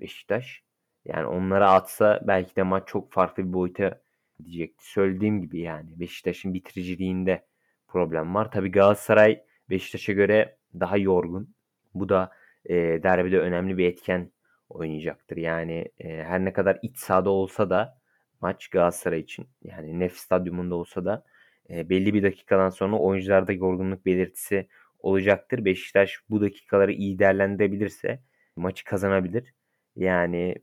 Beşiktaş. 0.00 0.62
Yani 1.04 1.26
onlara 1.26 1.72
atsa 1.72 2.20
belki 2.26 2.56
de 2.56 2.62
maç 2.62 2.88
çok 2.88 3.12
farklı 3.12 3.48
bir 3.48 3.52
boyuta 3.52 4.00
gidecekti. 4.38 4.90
Söylediğim 4.90 5.42
gibi 5.42 5.60
yani 5.60 6.00
Beşiktaş'ın 6.00 6.54
bitiriciliğinde 6.54 7.44
problem 7.88 8.34
var. 8.34 8.50
Tabii 8.50 8.70
Galatasaray 8.70 9.42
Beşiktaş'a 9.70 10.12
göre 10.12 10.56
daha 10.80 10.96
yorgun. 10.96 11.54
Bu 11.94 12.08
da 12.08 12.30
e, 12.64 12.74
derbide 13.02 13.38
önemli 13.38 13.78
bir 13.78 13.86
etken 13.86 14.32
oynayacaktır. 14.68 15.36
Yani 15.36 15.88
e, 15.98 16.08
her 16.08 16.44
ne 16.44 16.52
kadar 16.52 16.78
iç 16.82 16.98
sahada 16.98 17.30
olsa 17.30 17.70
da 17.70 17.98
maç 18.40 18.68
Galatasaray 18.68 19.20
için 19.20 19.46
yani 19.62 20.00
Nef 20.00 20.16
Stadyumunda 20.16 20.74
olsa 20.74 21.04
da 21.04 21.24
e, 21.70 21.88
belli 21.88 22.14
bir 22.14 22.22
dakikadan 22.22 22.70
sonra 22.70 22.96
oyuncularda 22.96 23.52
yorgunluk 23.52 24.06
belirtisi 24.06 24.68
olacaktır. 24.98 25.64
Beşiktaş 25.64 26.20
bu 26.30 26.40
dakikaları 26.40 26.92
iyi 26.92 27.18
değerlendirebilirse 27.18 28.20
maçı 28.56 28.84
kazanabilir. 28.84 29.54
Yani 29.96 30.54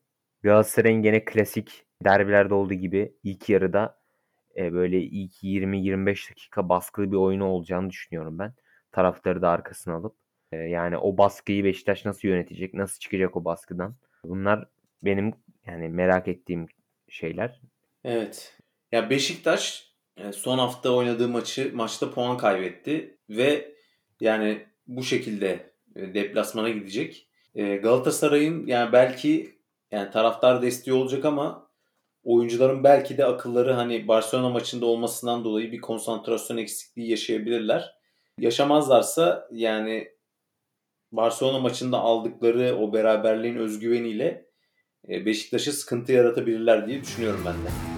Galatasaray'ın 0.44 1.02
gene 1.02 1.26
klasik 1.26 1.86
derbilerde 2.04 2.54
olduğu 2.54 2.74
gibi 2.74 3.16
ilk 3.24 3.50
yarıda 3.50 4.00
e, 4.58 4.74
böyle 4.74 5.02
ilk 5.02 5.44
20-25 5.44 6.32
dakika 6.32 6.70
baskılı 6.70 7.12
bir 7.12 7.18
oyunu 7.18 7.46
olacağını 7.46 7.90
düşünüyorum 7.90 8.40
ben. 8.40 8.54
Taraftarı 8.92 9.42
da 9.42 9.50
arkasına 9.50 9.96
alıp 9.96 10.16
e, 10.52 10.58
yani 10.58 10.98
o 10.98 11.18
baskıyı 11.18 11.64
Beşiktaş 11.64 12.06
nasıl 12.06 12.28
yönetecek, 12.28 12.74
nasıl 12.74 13.00
çıkacak 13.00 13.36
o 13.36 13.46
baskıdan? 13.46 13.96
Bunlar 14.24 14.68
benim 15.04 15.34
yani 15.66 15.90
merak 15.90 16.28
ettiğim 16.28 16.68
şeyler. 17.10 17.62
Evet. 18.04 18.58
Ya 18.92 19.10
Beşiktaş 19.10 19.92
son 20.32 20.58
hafta 20.58 20.90
oynadığı 20.90 21.30
maçı 21.30 21.76
maçta 21.76 22.12
puan 22.12 22.38
kaybetti 22.38 23.18
ve 23.30 23.76
yani 24.20 24.66
bu 24.88 25.04
şekilde 25.04 25.74
e, 25.96 26.14
deplasmana 26.14 26.70
gidecek. 26.70 27.28
Galatasaray'ın 27.56 28.68
yani 28.68 28.94
belki 28.94 29.60
yani 29.92 30.12
taraftar 30.12 30.62
desteği 30.62 30.94
olacak 30.94 31.26
ama 31.26 31.65
oyuncuların 32.26 32.84
belki 32.84 33.18
de 33.18 33.26
akılları 33.26 33.74
hani 33.74 34.08
Barcelona 34.08 34.50
maçında 34.50 34.86
olmasından 34.86 35.44
dolayı 35.44 35.72
bir 35.72 35.82
konsantrasyon 35.82 36.58
eksikliği 36.58 37.10
yaşayabilirler. 37.10 37.96
Yaşamazlarsa 38.40 39.48
yani 39.52 40.08
Barcelona 41.12 41.60
maçında 41.60 41.98
aldıkları 41.98 42.78
o 42.78 42.94
beraberliğin 42.94 43.56
özgüveniyle 43.56 44.46
Beşiktaş'a 45.08 45.72
sıkıntı 45.72 46.12
yaratabilirler 46.12 46.88
diye 46.88 47.02
düşünüyorum 47.02 47.42
ben 47.46 47.54
de. 47.54 47.95